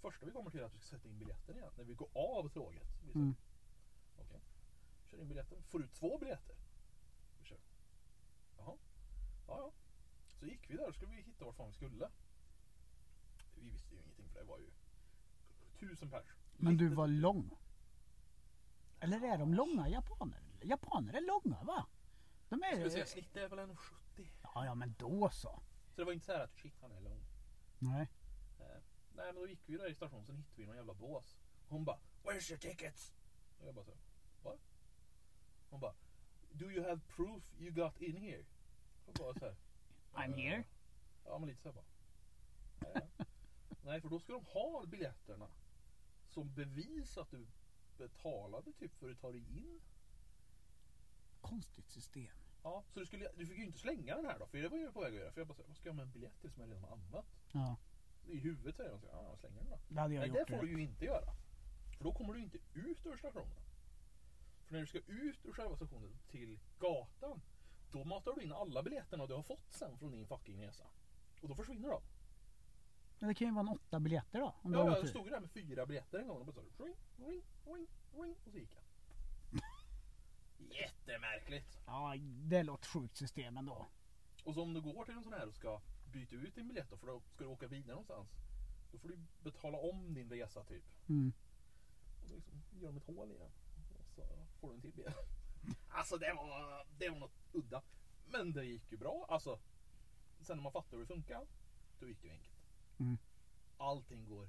[0.00, 1.72] första vi kommer till är att vi ska sätta in biljetten igen.
[1.76, 2.88] När vi går av tåget.
[3.04, 3.34] Vi Mm.
[4.18, 4.40] Okej.
[5.10, 5.62] Kör in biljetten.
[5.62, 6.56] Får ut två biljetter.
[7.38, 7.58] Vi kör.
[8.56, 8.76] Jaha.
[9.46, 9.72] Ja, ja.
[10.40, 12.10] Så gick vi där och skulle vi hitta vart fan vi skulle.
[13.54, 14.70] Vi visste ju ingenting för det var ju
[15.78, 16.26] tusen pers.
[16.56, 17.50] Men du var lång.
[19.00, 20.42] Eller är de långa japaner?
[20.62, 21.86] Japaner är långa va?
[22.48, 23.08] De Ska vi säga, är...
[23.08, 24.30] snittet är väl en 70.
[24.42, 25.62] Ja, ja men då så.
[25.90, 27.20] Så det var inte så här att shit han är lång.
[27.78, 28.08] Nej.
[28.58, 28.66] Eh,
[29.14, 31.38] nej men då gick vi där i stationen sen hittade vi någon jävla bås.
[31.68, 33.14] Hon bara Where's your tickets?
[33.60, 33.92] Och jag bara så
[34.42, 34.60] What?
[35.70, 35.94] Hon bara
[36.52, 38.44] Do you have proof you got in here?
[39.06, 39.56] Och bara så här.
[40.12, 40.64] I'm "Eh, here."
[41.24, 41.84] Ja men lite så här bara.
[42.80, 43.24] "Ja, ja."
[43.82, 45.48] Nej för då ska de ha biljetterna
[46.28, 47.46] som bevis att du
[47.98, 49.80] betalade typ för att ta dig in.
[51.40, 52.36] Konstigt system.
[52.62, 54.78] Ja, så du, skulle, du fick ju inte slänga den här då, för det var
[54.78, 55.32] jag på väg att göra.
[55.32, 57.26] För jag bara vad ska jag med en biljett till som jag redan har använt?
[57.52, 57.76] Ja,
[58.26, 59.78] I huvudet säger de ja, slänger den då.
[59.88, 60.48] det hade jag Nej, gjort.
[60.48, 61.34] det får du ju inte göra.
[61.96, 63.56] För då kommer du inte ut ur stationen.
[64.64, 67.40] För när du ska ut ur själva stationen till gatan,
[67.92, 70.84] då matar du in alla biljetterna du har fått sen från din fucking resa.
[71.42, 72.02] Och då försvinner de.
[73.18, 74.54] Men det kan ju vara en åtta biljetter då.
[74.62, 76.94] Om Ja, jag stod ju där med fyra biljetter en gång och bara så ring,
[77.16, 77.86] ring, ring,
[78.22, 78.82] ring och så gick jag.
[80.76, 81.78] Jättemärkligt.
[81.86, 82.14] Ja,
[82.44, 83.86] det låter sjukt system ändå.
[84.44, 85.80] Och så om du går till en sån här och ska
[86.12, 88.28] byta ut din biljett då, för då ska du åka vidare någonstans.
[88.92, 90.84] Då får du betala om din resa typ.
[91.08, 91.32] Mm.
[92.22, 93.50] Och då liksom gör de ett hål i den.
[93.98, 94.22] Och så
[94.60, 95.16] får du en till biljett.
[95.88, 97.82] Alltså det var, det var något udda.
[98.26, 99.26] Men det gick ju bra.
[99.28, 99.58] Alltså,
[100.40, 101.46] sen när man fattade hur det funkar,
[102.00, 102.55] då gick det ju enkelt.
[102.98, 103.18] Mm.
[103.76, 104.48] Allting går.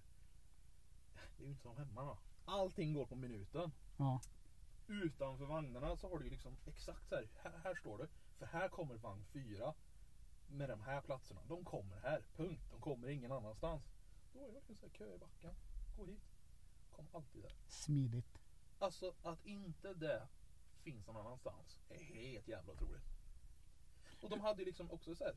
[1.37, 2.17] Det är ju inte som hemma då.
[2.45, 3.71] Allting går på minuten.
[3.97, 4.21] Ja.
[4.87, 7.59] Utanför vagnarna så har du ju liksom exakt så här, här.
[7.63, 8.07] Här står det.
[8.37, 9.73] För här kommer vagn 4.
[10.47, 11.41] Med de här platserna.
[11.47, 12.25] De kommer här.
[12.35, 12.61] Punkt.
[12.71, 13.83] De kommer ingen annanstans.
[14.33, 15.55] Då var det verkligen så här kö i backen.
[15.97, 16.23] Gå hit.
[16.91, 17.55] Kom alltid där.
[17.67, 18.39] Smidigt.
[18.79, 20.27] Alltså att inte det
[20.83, 23.03] finns någon annanstans är helt jävla otroligt.
[24.21, 25.35] Och de hade ju liksom också så här.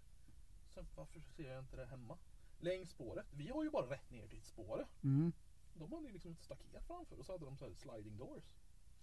[0.69, 2.19] Så varför ser jag inte det hemma?
[2.61, 3.27] Längs spåret.
[3.31, 4.89] Vi har ju bara rätt ner till spåret.
[5.05, 5.33] Mm.
[5.75, 8.45] De hade ju liksom ett staket framför och så hade de så här sliding doors.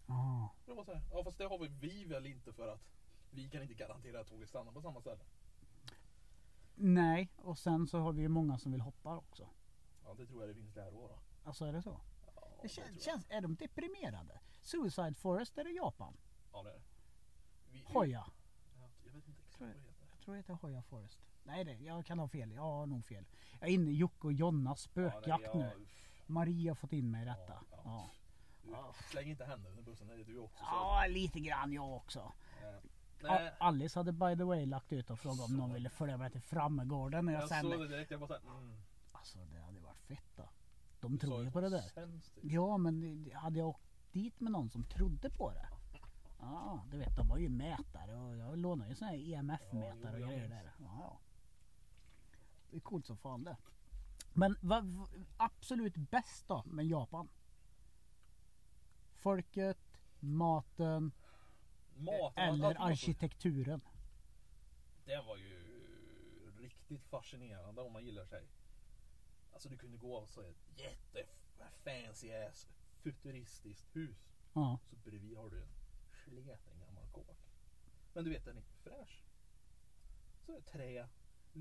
[0.07, 0.47] Ah.
[0.65, 2.81] Det var så här, ja fast det har vi, vi väl inte för att
[3.31, 5.23] vi kan inte garantera att tåget stannar på samma ställe.
[6.75, 9.49] Nej, och sen så har vi ju många som vill hoppa också.
[10.05, 11.07] Ja det tror jag det finns där då.
[11.07, 11.19] då.
[11.43, 12.01] Alltså är det så?
[12.35, 13.01] Ja, Det känns, jag.
[13.03, 14.39] känns, är de deprimerade?
[14.61, 16.17] Suicide Forest är det Japan.
[16.53, 16.81] Ja det är det.
[17.71, 18.25] Vi- Hoya.
[18.79, 19.75] Ja, Jag vet inte exakt vad jag.
[19.75, 20.05] det heter.
[20.11, 21.19] Jag tror det heter Hoya Forest.
[21.47, 22.51] Nej, det, jag kan ha fel.
[22.51, 23.25] Jag har nog fel.
[23.59, 25.71] Jag är inne i Jocke och Jonnas spökjakt Ja, nu.
[26.25, 27.53] Maria har fått in mig i detta.
[27.71, 28.09] Ja, Ja,
[28.71, 28.93] Ja.
[29.11, 30.57] Släng inte händerna under bussen, det är du också.
[30.57, 32.33] så- ja lite grann jag också.
[33.21, 36.31] Nej, Alice hade by the way lagt ut och frågat om någon ville följa med
[36.31, 37.25] till Frammegården.
[37.25, 38.11] när jag jag sen, såg det direkt.
[38.11, 38.77] Jag bara såhär, mm.
[39.11, 40.49] Alltså det hade varit fett då.
[41.01, 41.81] De Du tror ju på det där.
[41.81, 42.51] sämst ut.
[42.51, 45.67] Ja men hade jag åkt dit med någon som trodde på det.
[46.39, 50.25] Ja, du vet de var ju mätare och jag lånade ju såna här EMF-mätare Ja,
[50.25, 50.71] och grejer där.
[50.79, 51.19] Ja, ja.
[52.69, 53.57] Det är coolt som fan det.
[54.33, 55.07] Men vad
[55.37, 57.29] absolut bäst då med Japan?
[59.13, 59.77] Folket,
[60.19, 61.11] maten
[61.95, 63.81] Maten, eller allt var så- arkitekturen.
[65.05, 65.63] Det var ju
[66.59, 68.47] riktigt fascinerande om man gillar sig.
[69.53, 71.25] Alltså du kunde gå och så ett jätte
[71.83, 72.67] fancy ass
[73.01, 74.17] futuristiskt hus.
[74.53, 75.69] Ja, Så bredvid har du en
[76.25, 77.37] sleten gammal kåk.
[78.13, 79.23] Men du vet den är fräsch.
[80.45, 81.07] Så är det trä,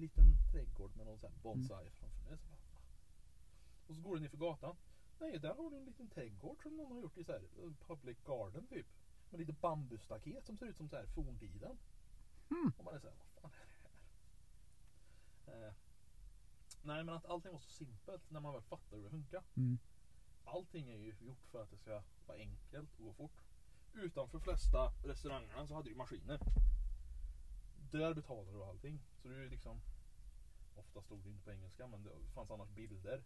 [0.01, 2.38] liten trädgård med någon sån här bonsai framför det.
[2.38, 2.80] Så bara, va?
[3.86, 4.76] Och så går du ner för gatan.
[5.18, 7.70] Nej, där har du en liten trädgård som någon har gjort i så här eh,
[7.86, 8.86] public garden typ.
[9.30, 11.78] Med lite bambustaket som ser ut som så här forntiden.
[12.51, 12.72] Mm.
[12.78, 15.68] Och man är så här, vad fan är det här?
[15.68, 15.74] Eh,
[16.82, 19.42] nej, men att allting var så simpelt när man väl fattar hur det funkar.
[19.55, 19.78] Mm.
[20.44, 23.42] Allting är ju gjort för att det ska vara enkelt och gå fort.
[23.94, 26.40] Utanför flesta restaurangerna så hade du maskiner.
[27.99, 29.01] Där betalade du allting.
[29.22, 29.80] Så du liksom
[30.76, 33.22] Ofta stod det inte på engelska men det fanns annars bilder.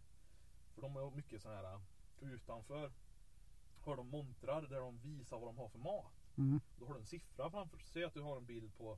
[0.73, 1.81] För de har mycket så här
[2.21, 2.91] utanför
[3.81, 6.11] har de montrar där de visar vad de har för mat.
[6.37, 6.59] Mm.
[6.79, 7.85] Då har du en siffra framför dig.
[7.85, 8.97] Säg att du har en bild på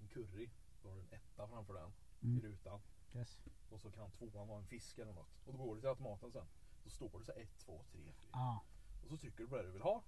[0.00, 0.50] en curry.
[0.82, 1.90] Då har du en etta framför den
[2.20, 2.40] i Mm.
[2.40, 2.80] rutan.
[3.14, 3.38] Yes.
[3.70, 5.28] Och så kan tvåan vara en fisk eller något.
[5.46, 6.46] Och då går du till automaten sen.
[6.84, 8.12] Då står det så här 1, 2, 3, 4.
[8.32, 8.62] Ja,
[9.02, 10.02] Och så trycker du på det du vill ha.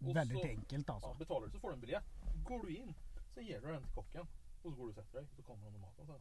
[0.00, 1.14] Och väldigt så, enkelt Ja, alltså.
[1.14, 2.04] betalar du så får du en biljett.
[2.44, 2.94] Går du in.
[3.36, 4.26] Sen ger du den till kocken.
[4.62, 5.28] Och så går du och sätter dig.
[5.36, 6.20] Så kommer de med maten sen.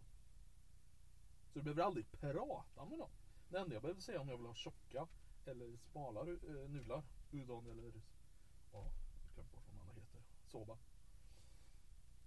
[1.54, 3.10] Så du behöver aldrig prata med någon.
[3.50, 5.08] Det enda jag behöver säga om jag vill ha tjocka
[5.46, 7.04] eller smala eh, nudlar.
[7.32, 7.94] Udon eller...
[8.74, 8.88] Ja,
[9.26, 10.22] jag glömde bort vad de andra heter.
[10.48, 10.78] Soba.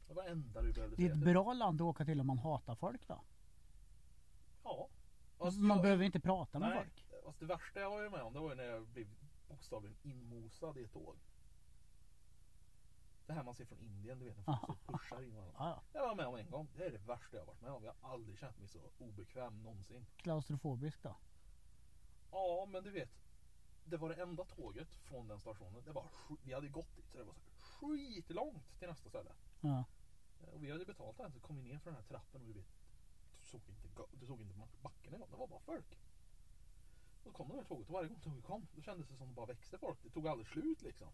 [0.09, 1.19] Det var det enda du behövde Det är säga.
[1.19, 3.21] ett bra land att åka till om man hatar folk då.
[4.65, 4.89] Ja.
[5.39, 7.25] Alltså, Man jag- behöver inte prata med Nej, folk.
[7.27, 9.07] alltså det värsta jag var med om det var ju när jag blev
[9.49, 11.17] bokstavligen inmosad i ett tåg.
[13.29, 15.59] Det här man ser från Indien, du vet när folk så pushar in varandra.
[15.93, 16.69] Jag var med om en gång.
[16.77, 17.85] Det är det värsta jag varit med om.
[17.85, 20.07] Jag har aldrig känt mig så obekväm någonsin.
[20.17, 21.17] Klaustrofobisk då.
[22.31, 23.11] Ja, men du vet.
[23.85, 25.83] Det var det enda tåget från den stationen.
[25.85, 26.05] Det var
[26.45, 29.31] vi hade gått dit så det var så skitlångt till nästa ställe.
[29.61, 29.85] Ja.
[30.43, 32.41] Eh, Och vi hade betalt det här så kom vi ner för den här trappen
[32.41, 32.67] och du vet.
[33.41, 35.31] Du såg inte, du såg inte back- backen en gång.
[35.31, 35.99] Det var bara folk.
[37.17, 39.29] Och så kom det här tåget och varje gång tåget kom då kändes det som
[39.29, 40.03] det bara växte folk.
[40.03, 41.09] Det tog aldrig slut liksom.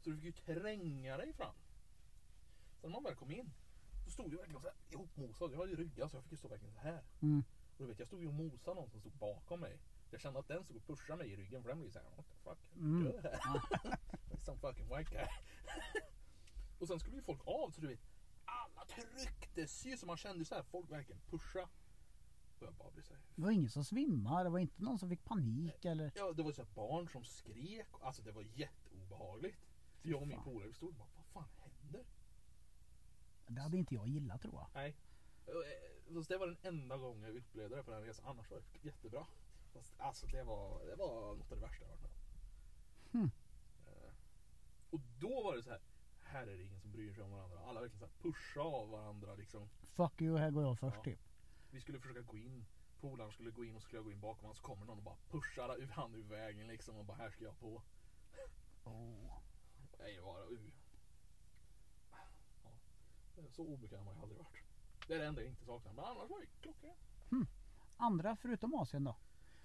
[0.00, 1.54] Så du fick ju tränga dig fram.
[2.80, 3.52] Så när man väl kom in.
[4.04, 5.52] Då stod jag verkligen så här ihopmosad.
[5.52, 7.02] Jag hade ju ryggat så jag fick ju stå verkligen så här.
[7.22, 7.44] Mm.
[7.78, 9.80] Och du vet jag stod ju och mosade någon som stod bakom mig.
[10.10, 12.26] Jag kände att den stod och pushade mig i ryggen för den blev såhär what
[12.28, 12.76] the fuck.
[12.76, 13.04] Mm.
[13.04, 13.98] Gör det här.
[14.44, 15.26] Some fucking white guy.
[16.78, 18.00] och sen skulle ju folk av så du vet.
[18.44, 21.68] Alla trycktes ju så man kände så här folk verkligen pusha.
[22.58, 23.22] Och jag bara blev så här.
[23.34, 24.44] Det var ingen som svimmade.
[24.44, 26.12] Det var inte någon som fick panik eller.
[26.14, 27.86] Ja det var så här barn som skrek.
[28.00, 29.69] Alltså det var jätteobehagligt.
[30.02, 32.04] Jag och min polare stod och bara vad fan händer?
[33.46, 34.66] Det hade inte jag gillat tror jag.
[34.74, 34.96] Nej.
[35.46, 38.24] Eh, Fast det var den enda gången jag upplevde det på den resan.
[38.26, 39.26] Annars var det jättebra.
[39.72, 42.10] Fast alltså det var, det var något av det värsta jag varit med.
[43.12, 43.30] Hmm.
[44.90, 45.80] Och då var det så här.
[46.22, 47.58] Här är det ingen som bryr sig om varandra.
[47.60, 49.68] Alla verkligen så här pusha av varandra liksom.
[49.82, 51.02] Fuck you, här går jag först Ja.
[51.04, 51.20] typ.
[51.70, 52.66] Vi skulle försöka gå in.
[53.00, 54.54] Polaren skulle gå in och skulle jag gå in bakom honom.
[54.56, 56.96] Så kommer någon och bara pushar han ur vägen liksom.
[56.96, 57.82] Och bara här ska jag på.
[58.84, 59.39] Oh.
[60.00, 60.58] Nej, det var uh.
[63.36, 63.48] ja.
[63.50, 64.64] Så obekväm har jag aldrig varit.
[65.06, 65.92] Det är det enda jag inte saknar.
[65.92, 66.98] Men annars var det klockrent.
[67.96, 69.16] Andra förutom Asien då?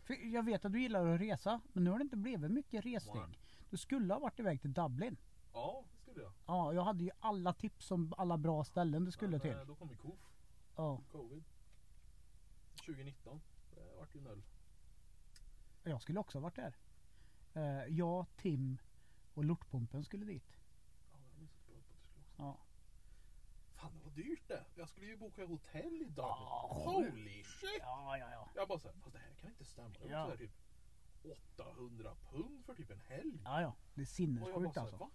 [0.04, 1.62] För jag vet att du gillar att resa.
[1.74, 2.86] Men nu har det inte blivit mycket.
[2.86, 3.40] Nej.
[3.70, 5.18] Du skulle ha varit iväg till Dublin.
[5.54, 6.34] Ja, det skulle jag.
[6.46, 9.52] Ja, jag hade ju alla tips om alla bra ställen du skulle Men, till.
[9.52, 10.20] eh, Då kom ju KOF,
[10.76, 11.44] Ja, covid.
[12.86, 13.42] 2019.
[13.76, 14.44] Det vart ju noll.
[15.84, 16.76] jag skulle också ha varit där.
[17.54, 18.78] Eh, jag, Tim
[19.36, 20.58] och Lortpumpen skulle dit.
[21.14, 22.20] Ja, jag minns att det skulle också.
[22.38, 22.58] Ja.
[23.76, 24.66] Fan det var dyrt det.
[24.76, 26.14] Jag skulle ju boka hotell i Dublin.
[26.18, 27.80] Ja, Holy shit!
[27.80, 28.50] Ja, ja, ja.
[28.56, 29.90] Jag bara såhär, fast det här kan inte stämma.
[30.02, 30.24] Det var Ja.
[30.26, 30.52] så här typ
[31.58, 33.42] 800 pund för typ en helg.
[33.46, 33.76] Ja, ja.
[33.94, 34.98] Det är sinnessjukt alltså.
[34.98, 35.10] va?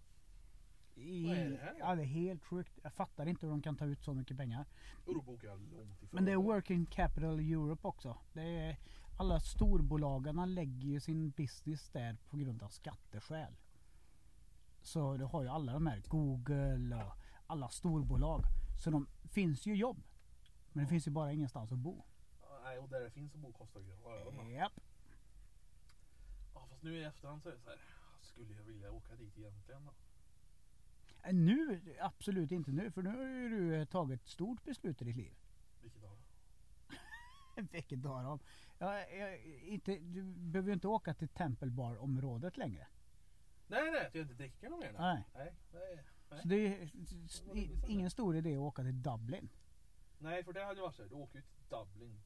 [0.94, 1.76] I, vad är det här?
[1.78, 2.78] Ja, det är helt sjukt.
[2.82, 4.66] Jag fattar inte hur de kan ta ut så mycket pengar.
[5.06, 6.08] Och då bokade jag långt ifrån.
[6.12, 8.18] Men det är Working Capital Europe också.
[8.32, 8.76] Det är,
[9.18, 13.56] alla storbolagen lägger ju sin business där på grund av skatteskäl.
[14.90, 17.12] Så du har ju alla de här Google och
[17.46, 18.44] alla storbolag.
[18.84, 20.02] Så de finns ju jobb.
[20.72, 22.04] Men det finns ju bara ingenstans att bo.
[22.64, 24.50] Nej, och där det finns att bo kostar ju öronen.
[24.50, 24.80] Japp.
[26.54, 27.80] Ja, fast nu i efterhand så är det så här.
[28.20, 29.92] Skulle jag vilja åka dit egentligen då?
[31.28, 32.90] Äh, Nu, absolut inte nu.
[32.90, 35.34] För nu har ju du eh, tagit ett stort beslut i ditt liv.
[35.82, 36.18] Vilket av
[37.72, 38.38] Vilket har de?
[38.78, 42.86] Ja, jag, inte, du behöver ju inte åka till Temple Bar området längre.
[43.70, 44.92] Nej, nej, att jag inte dricker något mer.
[44.98, 45.24] Nej.
[45.34, 45.96] Nej, nej,
[46.30, 46.40] nej.
[46.42, 49.48] Så det är ingen stor idé att åka till Dublin.
[50.18, 51.08] nej, för det hade ju varit så här.
[51.08, 52.20] Du åker ju till Dublin.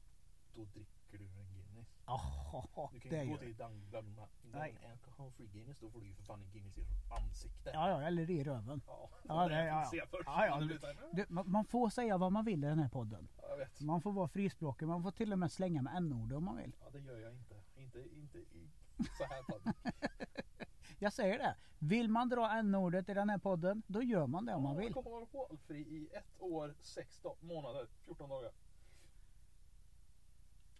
[0.55, 1.87] Då dricker du en Guinness.
[2.05, 3.89] Jaha, Du kan ju gå till Dublin.
[3.91, 5.77] Dublin Alcohol Free Guinness.
[5.79, 6.85] Då får du ju för fan en Guinness i
[7.21, 7.71] ansiktet.
[7.73, 8.81] Ja, ja, eller i röven.
[8.87, 10.05] Ja, Ja, det ja, ja.
[10.11, 10.23] först.
[10.25, 10.79] Ja, ja, du-
[11.13, 13.27] Du, man, får säga vad man vill i den här podden.
[13.41, 13.81] Ja, jag vet.
[13.81, 14.87] Man får vara frispråkig.
[14.87, 16.75] Man får till och med slänga med n-ord om man vill.
[16.83, 17.55] Ja, det gör jag inte.
[17.75, 18.69] Inte, inte i
[19.17, 19.73] så här podd.
[21.05, 21.55] Jag säger det.
[21.79, 24.85] Vill man dra n-ordet i den här podden, då gör man det om man vill.
[24.85, 28.51] Jag kommer vara alkoholfri i ett år, sex månader, 14 dagar.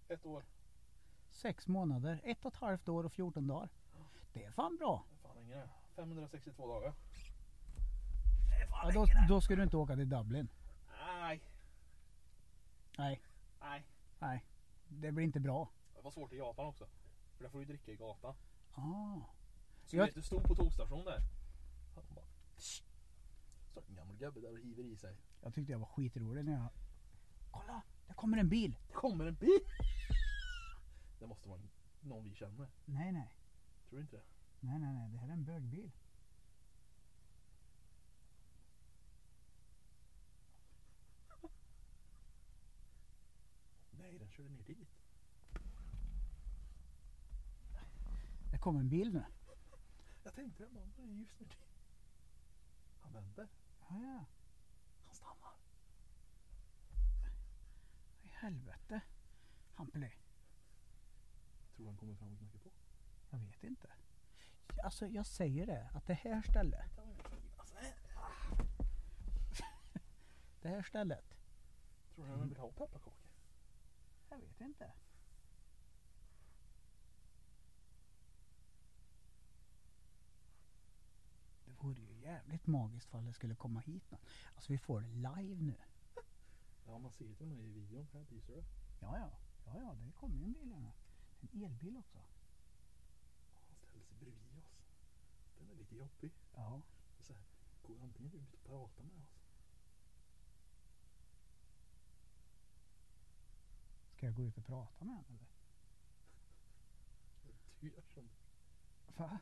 [0.07, 0.45] Ett år.
[1.31, 3.69] Sex månader, ett och ett halvt år och 14 dagar.
[4.33, 5.03] Det är fan bra.
[5.23, 5.69] Fan länge det.
[5.95, 6.93] 562 dagar.
[8.69, 10.47] Ja, då, då ska du inte åka till Dublin.
[11.19, 11.41] Nej.
[12.97, 13.21] Nej,
[13.59, 13.85] Nej.
[14.19, 14.45] nej.
[14.87, 15.69] Det blir inte bra.
[15.95, 16.87] Det var svårt i Japan också.
[17.37, 18.35] För där får du dricka i gatan.
[18.75, 19.34] Ah.
[19.85, 21.21] Så Jag- vet, du stod på tågstation där.
[21.95, 22.25] Han bara...
[22.57, 22.83] Så
[23.89, 25.17] en gammal gubbe där och hiver i sig.
[25.41, 26.67] Jag tyckte jag var skitrolig när jag...
[27.51, 27.81] Kolla!
[28.07, 28.75] Det kommer en bil!
[28.87, 29.59] Det kommer en bil!
[31.19, 31.61] Det måste vara
[32.01, 32.67] någon vi känner.
[32.85, 33.35] Nej, nej.
[33.89, 34.23] Tror du inte det?
[34.59, 35.09] Nej, nej, nej.
[35.11, 35.91] Det här är en bögbil.
[43.91, 44.87] Nej, den körde ner dit.
[48.51, 49.23] Det kommer en bil nu.
[50.25, 50.97] Jag tänkte det, man är just
[51.39, 51.57] ner dit.
[53.01, 53.47] Han vänder.
[53.89, 54.25] Ja, ja.
[55.05, 55.53] Han stannar.
[58.23, 59.01] helvete?
[59.73, 60.11] Hampeli,
[61.75, 62.69] Tror han kommer fram och knackar på?
[63.31, 63.91] jag vet inte.
[64.83, 66.99] Alltså jag säger det, att det här stället,
[67.57, 67.75] Alltså,
[70.61, 71.35] det här stället.
[72.15, 73.13] tror du han vill ha pepparkakor?
[74.29, 74.91] Jag vet inte.
[81.65, 84.21] Det vore ju jävligt magiskt ifall det skulle komma hit någon.
[84.55, 85.75] Alltså vi får det live nu.
[86.85, 88.07] Ja, man ser till och med i videon.
[88.13, 88.65] Här visar det.
[89.01, 89.29] Ja, ja.
[89.65, 90.91] Ja, ja, det kommer ju en bil här nu.
[91.41, 92.17] En elbil också.
[93.53, 94.71] Han ställer sig bredvid oss.
[95.59, 96.31] Den är lite jobbig.
[96.55, 96.81] Ja.
[97.19, 97.43] Så här,
[97.87, 99.35] går antingen ut och pratar med oss.
[104.15, 105.49] Ska jag gå ut och prata med honom eller?
[107.79, 108.29] Du gör som
[109.15, 109.39] Va?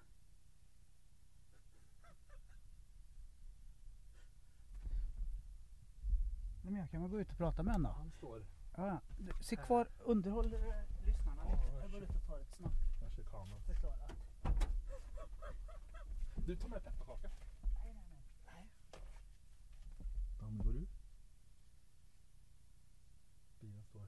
[6.63, 8.45] Men jag kan väl gå ut och prata med honom han står.
[8.75, 8.99] Ja.
[9.17, 10.59] Du, Sitt kvar, underhåll eh,
[11.05, 11.77] lyssnarna Ja, lite.
[11.81, 12.73] Jag går ut och tar ett snack.
[12.99, 13.61] Där ser kameran.
[13.61, 14.05] Förklara.
[16.45, 17.29] Du tar med pepparkaka.
[17.79, 18.69] Nej, nej, nej.
[20.39, 20.89] Danne går ut.
[23.59, 24.07] Bilen står.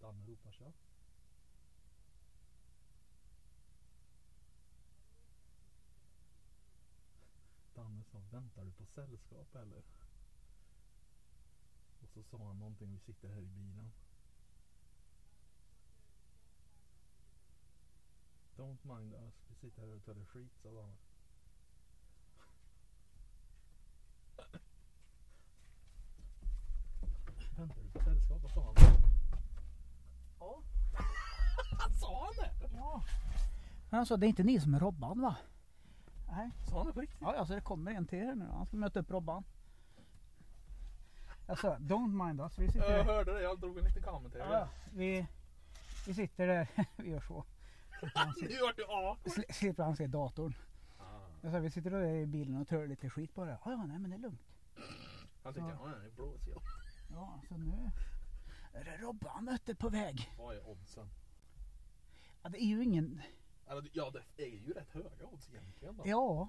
[0.00, 0.66] Danne ropar sig.
[0.66, 0.74] Danne
[8.10, 9.82] sa, väntar du på sällskap eller?
[12.00, 13.92] Och så sa han någonting, vi sitter här i bilen.
[18.56, 20.96] Don't mind us, vi sitter här och tar det skit, sa Danne.
[27.56, 28.42] Väntar du på sällskap?
[28.42, 28.74] Vad sa han?
[30.38, 30.62] Ja.
[32.00, 32.76] Sa han det?
[32.76, 33.04] ja.
[33.90, 35.36] Han sa, det är inte ni som är Robban va?
[36.30, 36.50] Nej.
[36.70, 37.18] Sa han det på riktigt?
[37.20, 38.44] Ja, alltså det kommer en till här nu.
[38.52, 39.44] Han ska möta upp Robban.
[41.48, 42.58] Alltså, don't mind us.
[42.58, 44.38] Vi Jag sitter, hörde det, jag drog en liten kommentar.
[44.38, 45.26] ja, vi,
[46.06, 46.68] vi sitter där.
[46.96, 47.44] vi gör så.
[48.00, 49.16] Slipper han se- Nu vart du A.
[49.24, 50.54] sli- Slipper han se datorn.
[51.42, 53.58] Jag sa, vi sitter där i bilen och trör lite skit på det.
[53.64, 54.40] Ja, ja, nej men det är lugnt.
[55.42, 55.88] Han tyckte, Ja.
[56.00, 56.54] det är blåsig.
[57.12, 57.90] Ja, så nu
[58.72, 60.32] är det Robban ute på väg.
[60.38, 61.08] Vad är oddsen?
[62.42, 63.22] Ja, det är ju ingen...
[63.92, 66.02] Ja, det är ju rätt höga odds egentligen då.
[66.06, 66.48] Ja,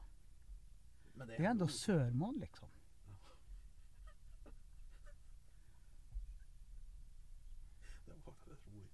[1.13, 1.75] Men det är ändå roligt.
[1.75, 2.69] Sörmån liksom.
[8.05, 8.91] Det var rätt roligt.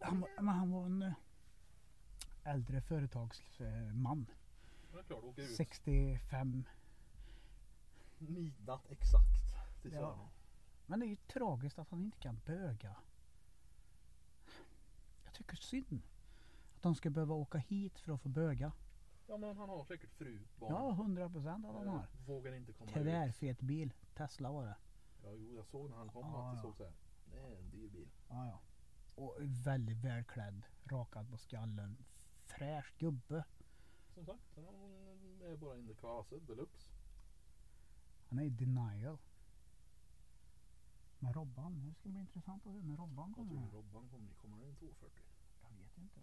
[0.00, 1.12] Han, var- men han var en eh,
[2.44, 4.26] äldre företagsman.
[4.92, 6.64] Det är klart, åker ut 65.
[8.18, 10.00] midnatt exakt till Ja.
[10.00, 10.28] Sörmån.
[10.86, 12.96] Men det är ju tragiskt att han inte kan böga.
[15.36, 16.02] Tycker synd.
[16.76, 18.72] Att de ska behöva åka hit för att få böga.
[19.26, 20.72] Ja, men han har säkert fru, barn.
[20.72, 21.96] Ja, 100 procent av de har.
[21.98, 22.94] Eh, Vågar inte komma ut.
[22.94, 23.92] Tvärfet bil.
[24.14, 24.76] Tesla var det.
[25.22, 26.92] Ja, jo, jag såg när han kom Ja, att det såg så här.
[27.30, 28.08] Det är en dyr bil.
[28.28, 28.60] Ja, ja.
[29.14, 30.62] Och väldigt välklädd.
[30.84, 31.96] Rakad på skallen.
[32.46, 33.44] Fräsch gubbe.
[34.14, 34.64] Som sagt, han
[35.42, 36.90] är bara in the closet deluxe.
[38.28, 39.18] Han är i denial.
[41.18, 43.70] Men Robban, det ska bli intressant att se när Robban Jag tror kommer.
[43.72, 45.22] Robban kommer, kommer det en 240?
[45.62, 46.20] Jag vet inte.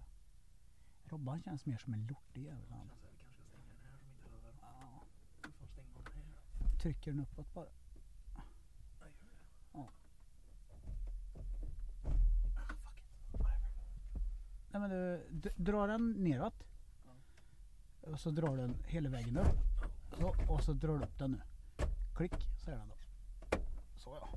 [1.06, 2.88] Robban känns mer som en lortig jävel han.
[2.88, 4.54] Känns vi kanske ska stänga den här som inte hör.
[4.62, 5.04] Ja.
[5.44, 6.78] Vi får stänga den här.
[6.82, 7.66] Trycker den uppåt bara.
[7.66, 9.38] Nej, gör det.
[9.74, 9.90] Ja.
[12.56, 13.40] Ah, fuck it.
[13.40, 13.70] Whatever.
[14.72, 16.64] Nej men du, d- drar den neråt.
[18.02, 19.58] Och så drar den hela vägen upp.
[20.20, 21.42] Så, och så drar du upp den nu.
[22.16, 22.34] Klick,
[22.66, 22.96] säger den då.
[23.96, 24.30] Så ja.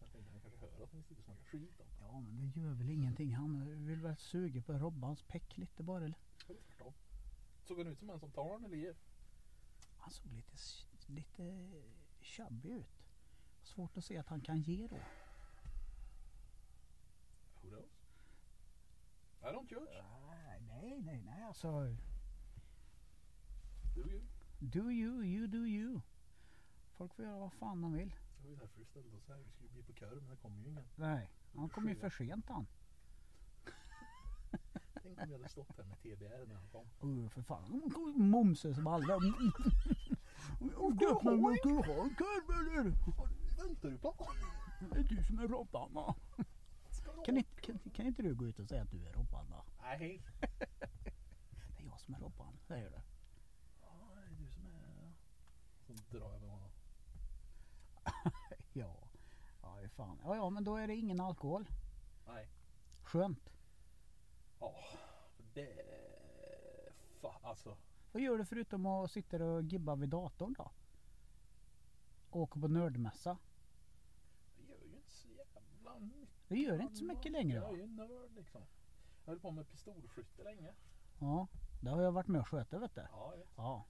[0.00, 1.86] Jag tänkte han kanske hör att ni sitter och snackar skit om.
[2.12, 3.34] Ja men det gör väl ingenting.
[3.34, 6.04] Han vill väl suga på Robbans peck lite bara.
[6.04, 6.18] eller?
[6.46, 6.92] Tvärtom.
[7.62, 8.96] Såg han ut som en som tar den eller ger?
[9.96, 10.56] Han såg lite,
[11.06, 11.70] lite
[12.20, 13.02] chubby ut.
[13.62, 14.96] Svårt att se att han kan ge då.
[17.62, 17.90] Who knows?
[19.40, 20.04] I don't judge.
[20.26, 21.96] Nej, nej, nej, nej alltså.
[23.94, 24.22] Du ju.
[24.58, 26.00] Do you, you do you.
[26.96, 28.14] Folk får göra vad fan de vill.
[28.36, 29.36] Det var ju därför du ställde oss här.
[29.38, 30.84] Vi skulle bli på kör men det kom ju ingen.
[30.96, 32.66] Nej, han kom ju för sent han.
[35.02, 36.86] Tänk om vi hade stått här med TBR när han kom.
[37.00, 37.82] Oh, för fan.
[38.16, 39.18] Momsen som alla.
[40.58, 42.82] Ska du ha en korv eller?
[43.62, 44.14] Väntar du på?
[44.92, 46.14] Det är du som är Robban
[47.26, 49.64] Kan, inte- kan, kan inte du gå ut och säga att du är Robban va?
[49.82, 50.22] Nej.
[50.40, 52.96] Det är jag som är Robban, säger du.
[53.82, 55.12] Ja, det är du som är...
[55.86, 56.70] Så drar jag med honom.
[58.72, 58.96] Ja.
[59.62, 60.18] Ja, det är fan.
[60.24, 61.68] Ja, ja, men då är det ingen alkohol.
[62.26, 62.48] Nej.
[63.02, 63.50] Skönt.
[64.60, 64.74] Ja,
[65.54, 65.72] det
[67.20, 67.76] Fa, alltså.
[68.12, 70.70] Vad gör du förutom att sitta och gibba vid datorn då?
[72.30, 73.38] Åka på nördmässa?
[74.56, 76.48] Jag gör ju inte så jävla mycket.
[76.48, 77.68] Det gör inte så mycket längre Jag va?
[77.68, 78.62] är ju nörd liksom.
[79.24, 80.72] Jag höll på med pistolskytte länge.
[81.20, 81.48] Ja,
[81.82, 83.00] det har jag varit med och sköta vet du.
[83.12, 83.46] Ja, jag.
[83.56, 83.84] Ja.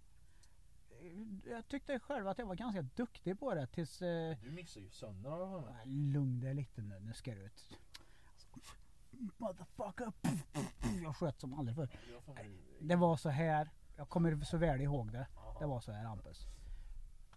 [1.45, 4.03] Jag tyckte själv att jag var ganska duktig på det tills...
[4.03, 5.87] Eh, Du missar ju sönder för mig.
[5.87, 7.79] lugn dig lite nu, nu ska du ut.
[9.37, 10.13] Motherfucker!
[11.03, 11.89] Jag sköt som aldrig förr.
[12.81, 13.71] Det var så här.
[13.97, 15.27] Jag kommer så väl ihåg det.
[15.59, 16.47] Det var så här Hampus.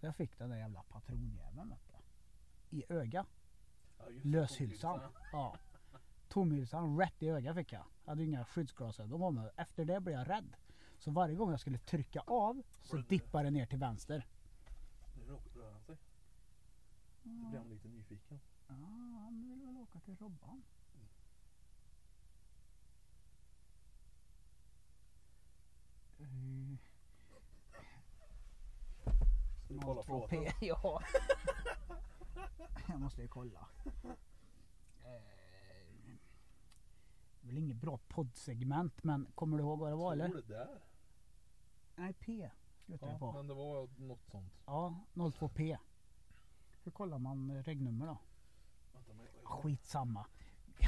[0.00, 1.74] Så jag fick den där jävla patronjäveln.
[2.70, 3.26] I öga.
[3.98, 5.00] Ja, Löshylsan.
[5.32, 5.56] Ja.
[6.28, 7.84] Tomhylsan rätt i ögat fick jag.
[8.04, 9.50] Jag hade inga skyddsglasögon på mig.
[9.56, 10.56] Efter det blev jag rädd.
[11.06, 14.26] Så varje gång jag skulle trycka av så dippade det ner till vänster.
[15.14, 15.22] Nu
[15.54, 15.96] röra han sig.
[17.22, 18.40] Då blir han lite nyfiken.
[18.68, 18.74] Ja,
[19.24, 20.62] han vill väl åka till Robban.
[26.18, 26.78] Mm.
[29.64, 30.52] Ska du kolla 02P, plåten?
[30.60, 31.02] ja.
[32.88, 33.68] Jag måste ju kolla.
[33.84, 35.22] Eh,
[37.40, 40.28] Det är väl inget bra poddsegment men kommer du ihåg vad det var eller?
[40.28, 40.80] Tror det där?
[41.96, 42.50] Nej P
[42.86, 43.32] Ja, på.
[43.32, 44.52] men det var något sånt.
[44.66, 45.78] Ja 02P.
[46.84, 48.18] Hur kollar man regnummer då?
[48.92, 50.26] Vänta, men jag- Skitsamma.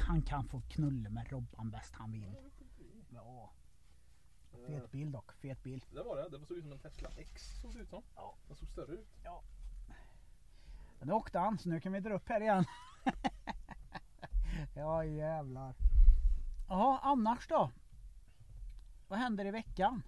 [0.07, 2.35] Han kan få knulla med Robban bäst han vill.
[3.09, 3.13] Ja.
[3.13, 3.53] Ja,
[4.53, 5.31] Eh, fet bil dock.
[5.33, 5.85] Fet bil.
[5.93, 6.37] Det var det.
[6.37, 7.59] Det såg ut som en Tesla X.
[7.61, 8.03] Såg det ut som.
[8.15, 8.35] Ja.
[8.47, 9.07] Den såg större ut.
[10.99, 12.65] Men nu åkte han så nu kan vi dra upp här igen.
[14.75, 15.75] ja jävlar.
[16.69, 17.71] Ja annars då?
[19.07, 20.01] Vad händer i veckan?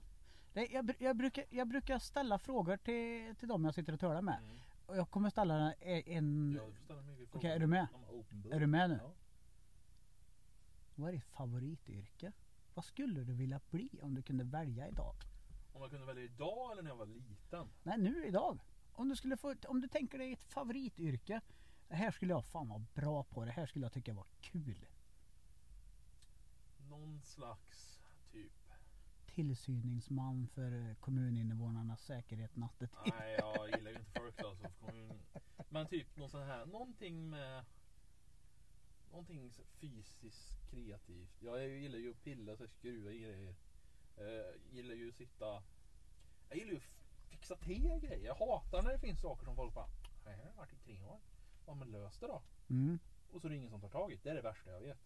[0.54, 4.22] Det, jag, jag, brukar, jag brukar ställa frågor till, till dem jag sitter och talar
[4.22, 4.38] med.
[4.44, 4.60] Mm.
[4.86, 6.04] Och jag kommer ställa en...
[6.06, 7.40] en Ja, du får ställa mycket frågor.
[7.40, 7.88] Okej, är du med?
[8.52, 9.00] Är du med nu?
[9.02, 9.14] Ja.
[10.96, 12.32] Vad är ditt favorityrke?
[12.74, 15.16] Vad skulle du vilja bli om du kunde välja idag?
[15.74, 17.68] Om jag kunde välja idag eller när jag var liten?
[17.84, 18.60] Nej nu idag.
[18.94, 21.42] Om du skulle få, om du tänker dig ett favorityrke.
[21.88, 23.46] Det här skulle jag fan vara bra på.
[23.46, 24.86] Det här skulle jag tycka var kul.
[26.90, 27.91] Någon slags.
[29.34, 33.14] Tillsyningsman för eh, kommuninvånarnas säkerhet nattetid.
[33.20, 35.22] Nej, jag gillar ju inte of kommun.
[35.70, 37.66] Men typ någon sån här, någonting med
[39.12, 41.42] Någonting fysiskt kreativt.
[41.42, 43.56] Jag gillar ju att pilla och skruva i grejer.
[44.18, 45.64] Eh, gillar ju att sitta
[46.50, 48.26] Jag gillar ju att fixa till grejer.
[48.26, 49.88] Jag hatar när det finns saker som folk bara
[50.24, 51.20] "Det här har jag varit i tre år.
[51.66, 52.42] Ja men lös det då.
[52.70, 53.00] Mm.
[53.32, 54.24] Och så är det ingen som tar tag i det.
[54.24, 55.00] Det är det värsta jag vet.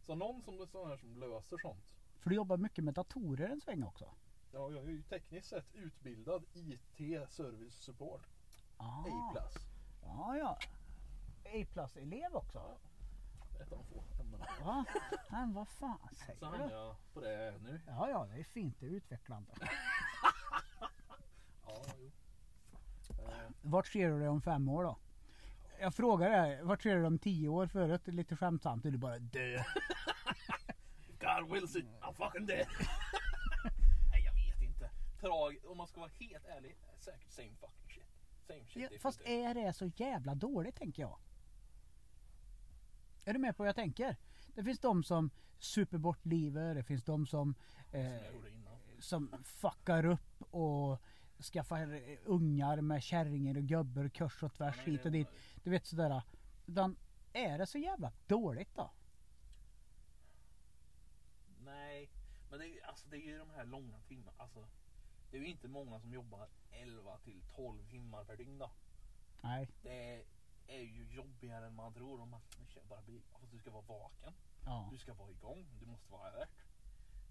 [0.00, 1.84] Så någon som, sån här som löser sånt.
[2.22, 4.04] För du jobbar mycket med datorer en sväng också.
[4.52, 8.26] Ja, jag är ju tekniskt sett utbildad IT service support.
[8.76, 9.00] Ah.
[9.00, 9.42] A+.
[10.02, 10.58] Ja, ja.
[11.44, 12.62] A-plus-elev också.
[13.60, 14.46] Ett av de få ämnena.
[14.64, 14.84] Va?
[15.30, 16.74] Men vad fan Så säger du?
[16.74, 17.80] jag på det nu.
[17.86, 18.76] Ja, ja, det är fint.
[18.80, 19.52] Det är utvecklande.
[21.66, 22.10] Ja, jo.
[23.18, 24.96] Eh, Vart ser du dig om fem år då?
[25.80, 28.06] Jag frågar dig, vart ser du dig om tio år förut?
[28.06, 28.82] Lite skämtsamt.
[28.82, 29.56] Du bara dö.
[31.50, 32.66] Wills it, I'm fucking dead.
[34.10, 34.90] Nej, jag vet inte.
[35.20, 38.06] Trag, om man ska vara helt ärlig, säkert same fucking shit.
[38.46, 38.92] Same shit.
[38.92, 41.18] Ja, fast är det så jävla dåligt tänker jag?
[43.24, 44.16] Är du med på vad jag tänker?
[44.54, 47.54] Det finns de som super bort livet, det finns de som,
[47.90, 48.16] Som eh,
[48.54, 48.76] innan.
[48.98, 51.02] som fuckar upp och
[51.52, 55.28] skaffar ungar med kärringar och gubbar kors och tvärs hit och dit.
[55.62, 56.22] Du vet sådär.
[56.66, 56.96] Utan
[57.32, 58.90] är det så jävla dåligt då?
[61.72, 62.10] Nej,
[62.50, 64.36] men det är, alltså, det är ju de här långa timmarna.
[64.38, 64.66] Alltså,
[65.30, 68.70] det är ju inte många som jobbar 11 till 12 timmar per dygn då.
[69.42, 69.68] Nej.
[69.82, 70.24] Det
[70.66, 72.20] är ju jobbigare än man tror.
[72.20, 73.22] Om man kör bara bil.
[73.32, 74.32] Alltså, du ska vara vaken.
[74.64, 74.88] Ja.
[74.92, 75.66] Du ska vara igång.
[75.80, 76.50] Du måste vara alert.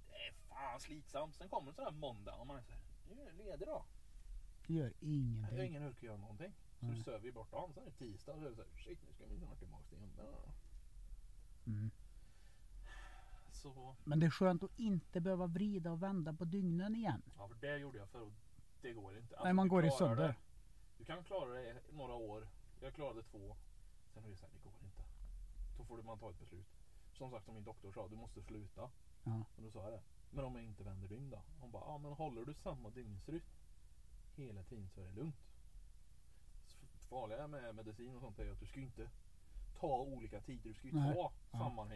[0.09, 1.35] Det är fan slitsamt.
[1.35, 2.81] Sen kommer en sån här måndag och man är så här.
[3.09, 3.85] Nu är ledig då.
[4.67, 5.65] Det gör Jag har ingenting.
[5.65, 6.53] ingen ork att göra någonting.
[6.79, 6.95] Så Nej.
[6.95, 7.73] du söver ju bort dagen.
[7.73, 8.69] Sen är det tisdag och så är det så här.
[8.83, 10.25] Shit nu ska vi snart tillbaka till jobbet.
[11.65, 11.91] Mm.
[13.61, 17.21] Så Men det är skönt att inte behöva vrida och vända på dygnen igen.
[17.37, 18.31] ja, för det gjorde jag och
[18.81, 19.35] det går inte.
[19.35, 20.27] Alltså, Nej, man går i sönder.
[20.27, 20.35] det.
[20.97, 22.47] Du kan klara det några år.
[22.81, 23.55] Jag klarade två.
[24.13, 25.01] Sen är det så här, det går inte.
[25.77, 26.65] Då får man ta ett beslut.
[27.13, 28.89] Som sagt som min doktor sa, du måste sluta.
[29.23, 29.43] Ja.
[29.57, 30.01] Och då sa jag det.
[30.31, 31.41] Men om jag inte vänder dygn då?
[31.59, 33.43] Hon bara, ja men håller du samma dygnsrytm
[34.35, 35.35] hela tiden så är det lugnt.
[36.67, 39.09] S- Farliga med medicin och sånt är att du ska inte
[39.79, 40.69] ta olika tider.
[40.69, 41.13] Du ska ju Nej.
[41.15, 41.87] ta Ja.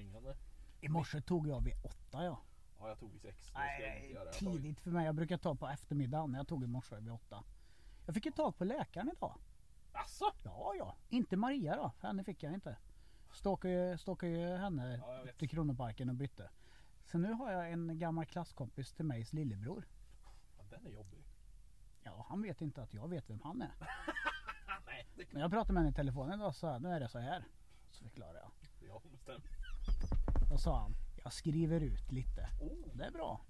[0.82, 2.42] I morse tog jag vid åtta ja.
[2.80, 3.52] Ja, jag tog vid sex.
[3.54, 5.06] Nej, tidigt för mig.
[5.06, 6.34] Jag brukar ta på eftermiddagen.
[6.34, 7.44] Jag tog i morse vid åtta.
[8.06, 9.38] Jag fick ju tag på läkaren idag.
[9.92, 10.32] Asså?
[10.44, 10.96] Ja, ja.
[11.10, 11.92] Inte Maria då.
[12.08, 12.78] Henne fick jag inte.
[13.32, 16.50] Stalkade ju, stalkade ju henne Ja, till Kronoparken och bytte.
[17.04, 19.88] Så nu har jag en gammal klasskompis till migs lillebror.
[20.70, 21.26] den är jobbig.
[22.04, 23.72] Ja, han vet inte att jag vet vem han är.
[24.86, 27.10] Nej, det När jag pratade med honom i telefonen då sa jag, nu är det
[27.10, 27.46] så här.
[27.92, 29.02] Så förklarade jag.
[29.02, 29.55] som bestämmer.
[30.50, 32.50] Då sa han, jag skriver ut lite.
[32.62, 33.42] Oh, Det är bra.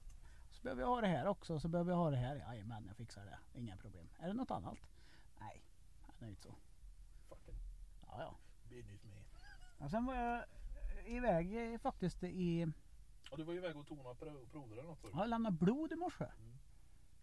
[0.51, 2.35] Så behöver jag ha det här också, så behöver jag ha det här.
[2.35, 3.59] Jajamän, jag fixar det.
[3.59, 4.09] Inga problem.
[4.19, 4.77] Är det något annat?
[5.39, 5.63] Nej,
[6.01, 6.55] han är inte så.
[7.29, 7.55] fucking
[8.07, 8.35] Ja, ja.
[8.69, 9.85] business man.
[9.85, 10.43] Och sen var jag
[11.05, 12.71] iväg eh, faktiskt i...
[13.31, 15.01] Och du var iväg och tona pro- prover eller något?
[15.01, 15.09] du?
[15.13, 16.25] Jag lämnade blod i morse.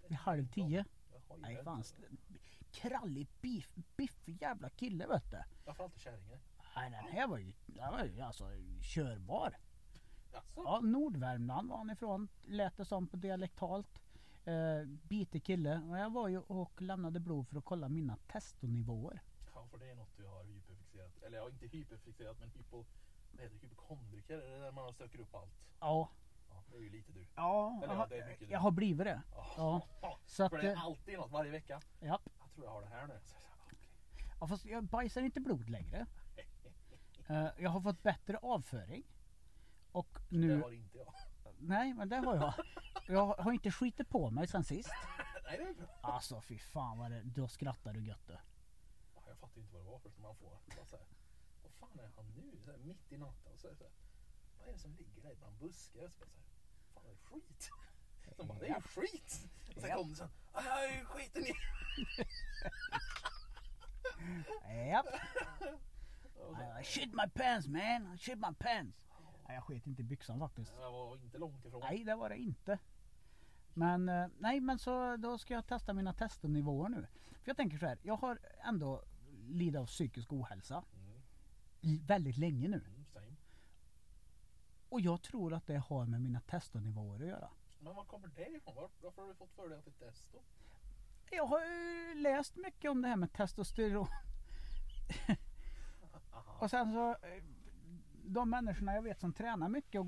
[0.09, 0.85] Vid halv tio.
[1.13, 1.83] Jaha, Nej fan.
[2.73, 5.43] Krallig, biff, biffig jävla kille vet du.
[5.65, 6.39] Varför alltid kärringar?
[6.77, 8.45] Nej den här var ju, den var ju alltså
[8.83, 9.57] körbar.
[10.33, 10.63] Jaså?
[10.65, 12.29] Ja, Nordvärmland var han ifrån.
[12.43, 13.99] Lät det som på dialektalt.
[14.45, 15.79] Eh, bitig kille.
[15.91, 19.23] Och jag var ju och lämnade blod för att kolla mina testonivåer.
[19.55, 21.23] Ja, för det är något du har hyperfixerat.
[21.23, 22.85] Eller ja, inte hyperfixerat men hypo...
[23.33, 23.67] Vad heter det?
[23.67, 24.39] Hypokondriker?
[24.39, 25.53] Är det där man söker upp allt?
[25.81, 26.11] Ja,
[26.51, 27.27] Ja, det är ju lite du.
[27.37, 29.23] ja, Eller jag, ja, har, är mycket jag har blivit det.
[29.57, 29.83] Ja.
[30.03, 30.19] Ja.
[30.27, 31.81] Så att, För det är eh, alltid något varje vecka.
[32.01, 32.21] ja.
[32.39, 33.19] Jag tror jag har det här nu.
[33.23, 33.79] Så, okej.
[34.41, 36.07] ja, fast jag bajsar inte blod längre.
[37.29, 39.05] Eh, jag har fått bättre avföring.
[39.93, 41.15] Och Det nu, har inte jag.
[41.59, 42.55] nej men det har jag.
[43.09, 44.91] Jag har inte skitit på mig sen sist.
[45.45, 45.87] Nej, det är bra.
[46.03, 48.33] Alltså fy fan vad det, då skrattar du gött du.
[49.15, 50.59] Ja, Jag fattar inte vad det var först man får.
[50.87, 51.07] Så här,
[51.63, 52.61] vad fan är han nu?
[52.65, 53.59] Så här, mitt i natten.
[53.59, 53.93] Så här, så här,
[54.59, 56.09] vad är det som ligger där bland buskar?
[56.09, 56.45] Så bara så här,
[56.95, 57.71] fan är det skit?
[58.37, 59.49] Så bara, det är ju skit!
[59.77, 61.53] Och sen kom det sen, "Ah, jag har ju skiten i...
[64.89, 65.07] Japp.
[66.81, 68.99] I shit my pants man, I shit my pants.
[69.49, 70.73] Nej, jag sket inte i byxan faktiskt.
[70.81, 71.81] Jag var inte långt ifrån.
[71.81, 72.79] Nej det var det inte.
[73.75, 77.07] Men eh, nej men så då ska jag testa mina testnivåer nu.
[77.43, 79.03] För jag tänker så här, jag har ändå
[79.49, 81.21] lidit av psykisk ohälsa Mm,
[81.81, 82.77] i väldigt länge nu.
[82.87, 83.37] mm, same.
[84.89, 87.51] Och jag tror att det har med mina testonivåer att göra.
[87.81, 88.75] Men var kommer det ifrån?
[88.75, 90.39] Var, varför har du fått för dig att det är testo?
[91.31, 94.07] Jag har ju läst mycket om det här med testosteron.
[96.33, 96.59] Aha.
[96.61, 97.43] Och sen så eh,
[98.25, 100.07] de människorna jag vet som tränar mycket och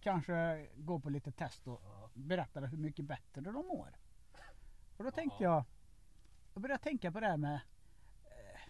[0.00, 2.10] kanske går på lite testo Ja.
[2.14, 3.96] berättar hur mycket bättre de mår.
[4.96, 5.50] Och då tänkte Ja.
[5.54, 5.64] jag,
[6.54, 7.54] jag började tänka på det här med
[8.24, 8.60] eh,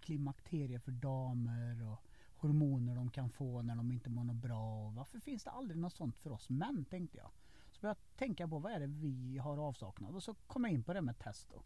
[0.00, 2.02] klimakterier för damer och
[2.36, 4.86] hormoner de kan få när de inte mår något bra.
[4.86, 7.30] Och varför finns det aldrig något sånt för oss män tänkte jag.
[7.70, 10.72] Så började jag tänka på vad är det vi har avsaknad och så kom jag
[10.72, 11.62] in på det med testo.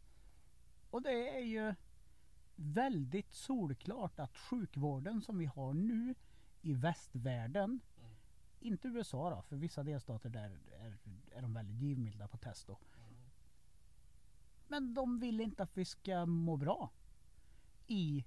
[0.91, 1.75] Och det är ju
[2.57, 6.15] väldigt solklart att sjukvården som vi har nu
[6.63, 8.11] i västvärlden Mm.
[8.61, 10.99] inte USA då, för vissa delstater där är,
[11.33, 12.77] är de väldigt givmilda på testo.
[12.97, 13.15] Mm.
[14.69, 16.91] Men de vill inte att vi ska må bra.
[17.87, 18.25] I...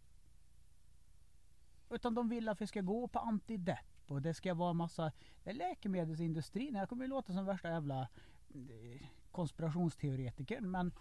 [1.90, 5.12] Utan de vill att vi ska gå på antidepp och det ska vara massa...
[5.44, 6.76] Läkemedelsindustrin.
[6.76, 8.08] Jag kommer ju låta som värsta jävla
[8.50, 10.92] eh, konspirationsteoretiker men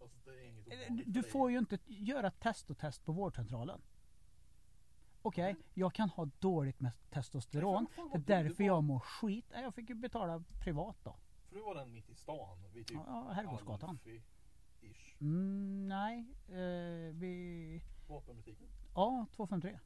[0.00, 3.80] Ovanligt du får ju inte göra testotest på vårdcentralen.
[5.22, 7.86] Okej, jag kan ha dåligt med testosteron.
[8.12, 9.52] Det är därför jag mår skit.
[9.54, 11.16] Jag fick ju betala privat då.
[11.48, 13.98] För du var den mitt i stan vid typ Ja, Herrgårdsgatan.
[15.20, 17.82] Mm, nej, eh, vi...
[18.08, 18.68] Vapenbutiken.
[18.94, 19.78] Ja, 253.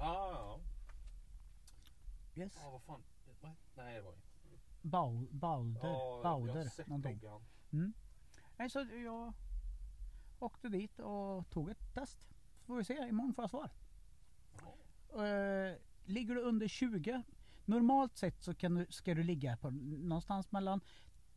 [0.00, 0.60] Ah, ja.
[2.34, 2.58] Yes.
[2.62, 3.02] Ja, vad fan.
[3.74, 4.26] Nej, det var inte.
[4.82, 5.80] Bau, Balder.
[5.88, 6.54] Ja, jag Bauder.
[6.54, 7.44] har sett loggan.
[8.56, 9.32] Nej, så jag
[10.38, 12.20] åkte dit och tog ett test.
[12.60, 13.70] Så får vi se, imorgon får jag svar.
[15.24, 15.74] Eh,
[16.04, 17.22] ligger du under 20
[17.64, 20.80] Normalt sett så kan du, ska du ligga på någonstans mellan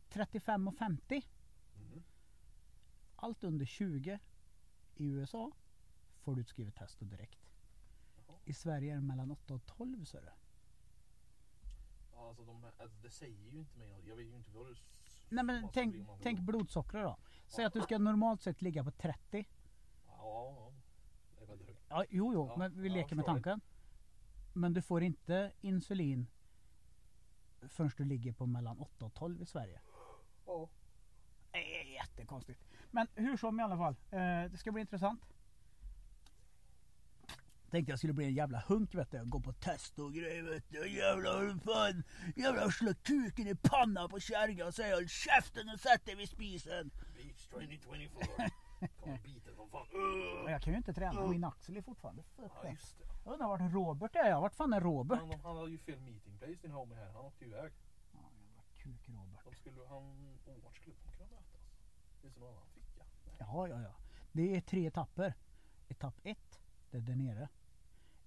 [0.08, 1.26] 35 och 50.
[1.76, 2.02] Mm.
[3.16, 4.18] Allt under 20
[4.96, 5.52] i USA
[6.20, 7.38] får du utskrivet testo direkt.
[8.44, 10.32] I Sverige är det mellan 8 och 12 så är det.
[12.16, 14.04] Alltså, de, alltså det säger ju inte mig något.
[14.06, 14.84] Jag vet ju inte vad s-
[15.30, 16.44] Nej men tänk, tänk då.
[16.44, 17.16] blodsockret då.
[17.46, 19.48] Säg att du ska normalt sett ligga på 30.
[20.06, 20.72] Ja, ja.
[21.38, 21.80] Det är väldigt högt.
[21.88, 23.42] Ja, jo, jo, Ja, men vi ja, leker med förstår det.
[23.42, 23.60] tanken.
[24.52, 26.26] Men du får inte insulin
[27.68, 29.80] förrän du ligger på mellan 8 och 12 i Sverige.
[30.46, 30.68] Ja.
[31.52, 32.60] Det är jättekonstigt.
[32.90, 33.96] Men hur som i alla fall.
[34.10, 35.20] Eh, det ska bli intressant.
[37.70, 39.24] Tänkte jag skulle bli en jävla hunk vet du.
[39.24, 40.88] Gå på test och grejer vet du.
[40.96, 42.02] Jävlar fan.
[42.36, 46.28] Jävlar slå kuken i pannan på kärringen och säga håll käften och sätt dig vid
[46.28, 46.90] spisen.
[47.16, 48.50] Beach 2024.
[49.00, 49.86] Kommer biten som fan.
[49.92, 50.44] Ugh.
[50.44, 51.26] Men jag kan ju inte träna.
[51.26, 52.74] Min axel är fortfarande fuck Ja.
[53.24, 54.40] Jag undrar vart Robert är.
[54.40, 55.18] Vart fan är Robert?
[55.18, 57.12] Han, han hade ju fel meeting place din homie här.
[57.12, 57.72] Han åkte iväg.
[58.12, 59.44] Ja, jävla kuk-Robert.
[59.44, 61.60] De skulle, han, vart skulle de kunna mötas?
[62.22, 63.04] Det någon annan ficka?
[63.38, 63.94] Ja, ja, ja.
[64.32, 65.34] Det är tre etapper.
[65.88, 66.60] Etapp ett,
[66.90, 67.48] det är där nere.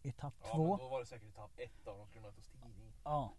[0.04, 1.98] Etapp Ja, två, men då var det säkert etapp ett då.
[1.98, 2.94] De skulle mötas tidning.
[3.04, 3.34] ja.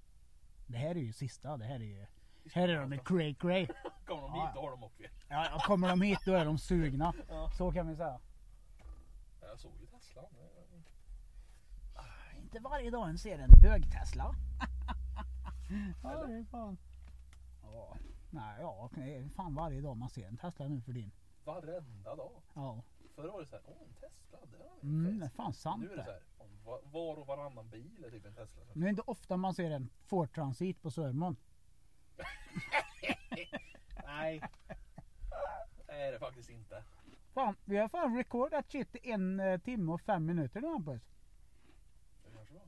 [0.66, 1.56] Det här är ju sista.
[1.56, 2.06] Det här är ju
[2.54, 3.66] Här är de i cray cray.
[4.06, 5.12] Kommer de Ja, hit då har de åkt vet.
[5.28, 7.12] Ja, ja, kommer de hit då är de sugna.
[7.28, 7.50] Ja.
[7.58, 8.20] Så kan vi säga.
[9.40, 10.24] Jag såg ju Teslan.
[10.32, 10.54] Det-
[12.38, 14.34] Inte varje dag en ser en bög-Tesla.
[16.02, 16.78] ja, det är fan.
[17.62, 17.96] Ja,
[18.30, 18.90] nej, ja,
[19.36, 21.10] fan varje dag man ser en Tesla nu för din.
[21.44, 22.42] Varenda dag.
[22.54, 22.82] Ja,
[23.14, 25.92] Förr var det såhär, åh en Tesla, det var mm, det är fan sant Nu
[25.92, 26.22] är det såhär,
[26.92, 28.62] var- och varannan bil är typ en Tesla.
[28.62, 31.36] Är det inte ofta man ser en Ford Transit på Sörmån.
[34.06, 34.42] Nej.
[35.86, 36.84] Det är det faktiskt inte.
[37.34, 41.02] Fan, vi har fan recordat shit i en eh, timme och fem minuter nu Hampus.
[42.24, 42.62] Det kanske var.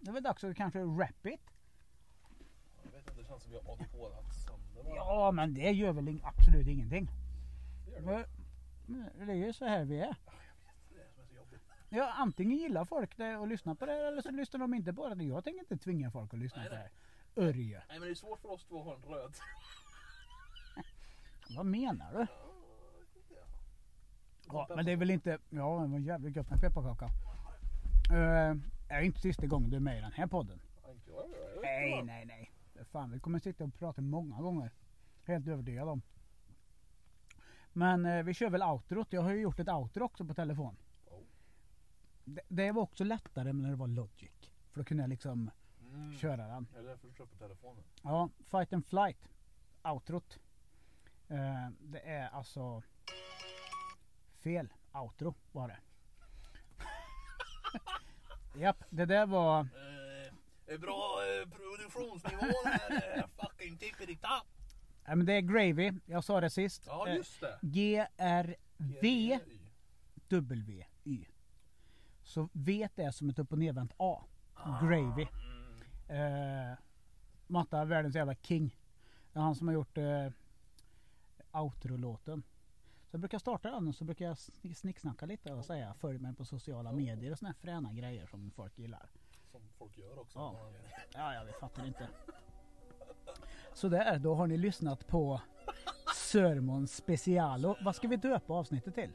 [0.00, 1.40] Det är väl dags att kanske wrap it.
[2.84, 4.96] Jag vet inte, det känns som vi har ADHD sönder bara.
[4.96, 7.08] Ja, men det gör väl absolut ingenting.
[7.86, 8.06] Det gör det.
[8.06, 8.24] Men-
[8.92, 10.16] men Det är ju så här vi är.
[11.88, 15.08] Ja, antingen gillar folk det och lyssnar på det eller så lyssnar de inte på
[15.08, 15.24] det.
[15.24, 16.90] Jag tänker inte tvinga folk att lyssna Nej, på det här.
[17.36, 17.82] Örje.
[17.88, 19.34] Nej men det är svårt för oss två att ha en röd.
[21.56, 22.26] Vad menar du?
[24.46, 25.38] Ja, men det är väl inte...
[25.50, 27.06] Ja, det var jävligt gött med pepparkaka.
[28.12, 28.56] Uh,
[28.88, 30.60] är inte sista gången du är med i den här podden.
[31.62, 32.52] Nej, nej, nej.
[32.84, 34.70] Fan, vi kommer sitta och prata många gånger.
[35.24, 36.02] Helt övertygad om.
[37.72, 39.12] Men eh, vi kör väl outrot.
[39.12, 40.76] Jag har ju gjort ett outro också på telefon.
[41.06, 41.18] Oh.
[42.24, 44.30] Det, det var också lättare när det var Logic.
[44.70, 45.50] För då kunde jag liksom
[45.94, 46.18] Mm.
[46.18, 46.66] köra den.
[46.72, 47.84] Det är därför du köper telefonen.
[48.02, 49.28] Ja, Fight and Flight.
[49.82, 50.38] Outrot.
[51.28, 52.82] Eh, det är alltså
[54.40, 55.78] fel outro var det.
[58.60, 59.60] Japp, det där var...
[60.66, 63.18] Eh, bra eh, produktionsnivå där.
[63.18, 64.46] eh, fucking tippity-tapp.
[65.12, 65.92] Ja, men det är Gravy.
[66.06, 66.82] Jag sa det sist.
[66.86, 67.58] Ja Eh, just det.
[67.62, 69.38] G-R-V
[70.28, 71.24] W-Y.
[72.22, 74.24] Så V är som ett upp och nedvänt A.
[74.82, 75.26] Gravy.
[76.08, 76.70] Mm.
[76.72, 76.78] Eh,
[77.46, 78.76] Matta är världens jävla king.
[79.32, 80.28] Det är han som har gjort eh,
[81.52, 82.42] outro-låten.
[83.10, 86.18] Så jag brukar starta den och så brukar jag sn- snicksnacka lite och säga följ
[86.18, 89.10] mig på sociala medier och såna här fräna grejer som folk gillar.
[89.50, 90.38] Som folk gör också.
[90.38, 90.70] Ja.
[91.14, 92.08] Ja, jag fattar inte.
[93.74, 95.40] Så där, då har ni lyssnat på
[96.14, 97.76] Sörmon Specialo.
[97.84, 99.10] Vad ska vi döpa avsnittet till?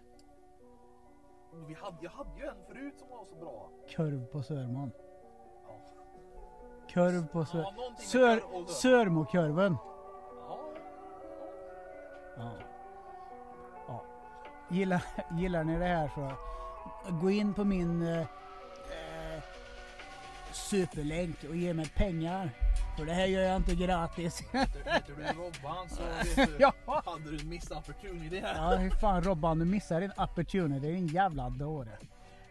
[1.68, 3.70] Vi hade, jag hade ju en förut som var så bra.
[3.89, 4.91] Kurv på Sörmon.
[5.68, 5.80] Ja.
[6.89, 7.60] Kurv på Sör...
[7.60, 8.55] Ja, Sör...
[8.55, 8.70] och.
[8.70, 9.78] Sörmokurven.
[10.47, 10.60] Ja.
[12.38, 12.51] Ja.
[13.88, 14.03] ja.
[14.70, 16.32] Gillar, gillar ni det här så
[17.22, 18.28] gå in på min eh,
[20.58, 22.49] superlänk och ge mig pengar.
[22.97, 24.41] För det här gör jag inte gratis.
[24.51, 26.01] Heter du Robban så
[26.36, 26.74] vet du, Ja.
[26.86, 28.55] hade du en missed opportunity här.
[28.72, 30.91] Ja, hur fan Robban, du missar din opportunity.
[30.91, 31.89] Din jävla dåre.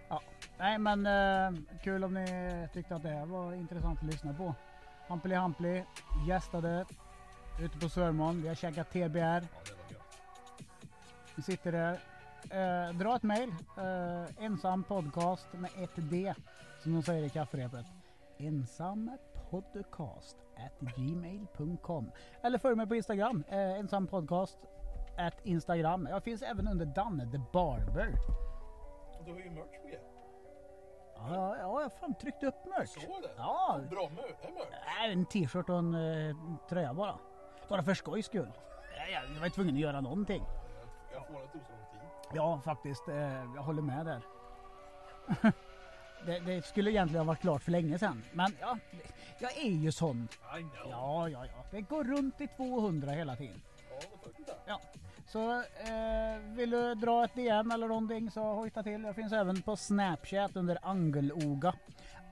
[0.08, 0.22] Ja.
[0.58, 4.54] Nej men eh, kul om ni tyckte att det här var intressant att lyssna på.
[5.08, 5.84] Hampeli Hampli
[6.28, 6.84] gästade
[7.60, 8.42] ute på Sörmån.
[8.42, 9.46] Vi har käkat TBR.
[9.88, 9.96] Ja.
[11.34, 11.98] Vi sitter där.
[12.50, 13.48] Eh, dra ett mail.
[13.78, 16.34] Eh, ensam podcast med ett D.
[16.82, 17.86] Som de säger i kafferepet.
[18.38, 19.10] Ensam
[19.50, 22.10] podcast at gmail.com.
[22.42, 23.44] Eller följ mig på Instagram.
[23.48, 24.58] Eh, ensam podcast
[25.18, 26.06] at Instagram.
[26.10, 28.12] Jag finns även under Danne the Barber.
[29.24, 29.98] Du har ju merch på G.
[31.16, 32.88] Ja, ja, jag har fan tryckt upp merch.
[32.88, 33.30] Så är det?
[33.36, 33.80] Ja.
[33.90, 34.68] Bra mer- merch.
[34.98, 36.36] Nej, en t-shirt och en eh,
[36.68, 37.18] tröja bara.
[37.68, 38.52] Bara för skojs skull.
[39.12, 40.44] Jag, jag, var tvungen att göra någonting.
[41.12, 42.00] Jag får det tog så lång tid.
[42.34, 43.08] Ja, faktiskt.
[43.08, 43.16] Eh,
[43.54, 44.22] jag håller med där.
[46.26, 48.22] det, det skulle egentligen ha varit klart för länge sedan.
[48.32, 48.78] Men ja,
[49.38, 50.28] jag är ju sån.
[50.90, 51.64] Ja, ja, ja.
[51.70, 53.62] Det går runt i 200 hela tiden.
[54.66, 54.80] Ja.
[55.26, 59.02] Så eh, vill du dra ett DM eller någonting så hojta till.
[59.02, 61.74] Jag finns även på Snapchat under Angeloga.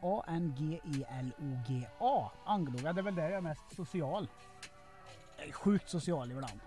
[0.02, 1.10] A-N-G-E-L-O-G-A.
[2.44, 4.28] Angeloga, det är väl där jag är mest social.
[5.36, 6.60] Jag är sjukt social ibland.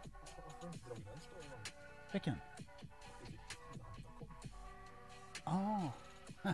[2.11, 2.35] Vilken?
[5.43, 5.81] Ah.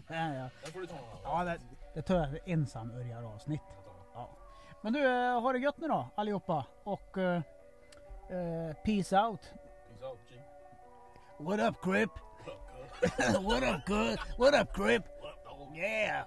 [0.07, 0.49] Ja.
[0.63, 1.59] Den får du ta någon ja det,
[1.93, 2.91] det tar jag för ensam
[3.35, 3.61] avsnitt.
[3.75, 4.03] Jag tar den.
[4.13, 4.29] Ja.
[4.81, 6.65] Men du, eh, ha det gött nu då allihopa.
[6.83, 7.41] Och eh,
[8.29, 9.41] eh, peace out.
[9.41, 10.35] Peace out, G.
[11.37, 12.09] What up crip?
[13.43, 14.19] What up, good?
[14.37, 15.03] What up crip?
[15.75, 16.25] Yeah!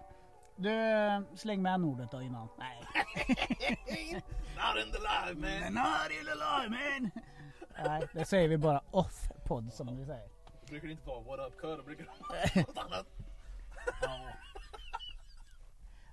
[0.56, 2.48] Du, släng med n-ordet då innan.
[2.58, 2.82] Nej.
[4.56, 5.74] Not in the live, man.
[5.74, 7.10] Not in the lie man!
[7.84, 10.28] Nej, det säger vi bara off-podd som vi säger.
[10.60, 11.70] Jag brukar inte ta what up, cut.
[11.70, 13.06] Jag brukar ta något annat.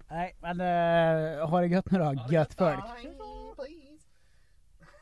[0.07, 2.83] Nej, men uh, ha det gött nu då, gött folk.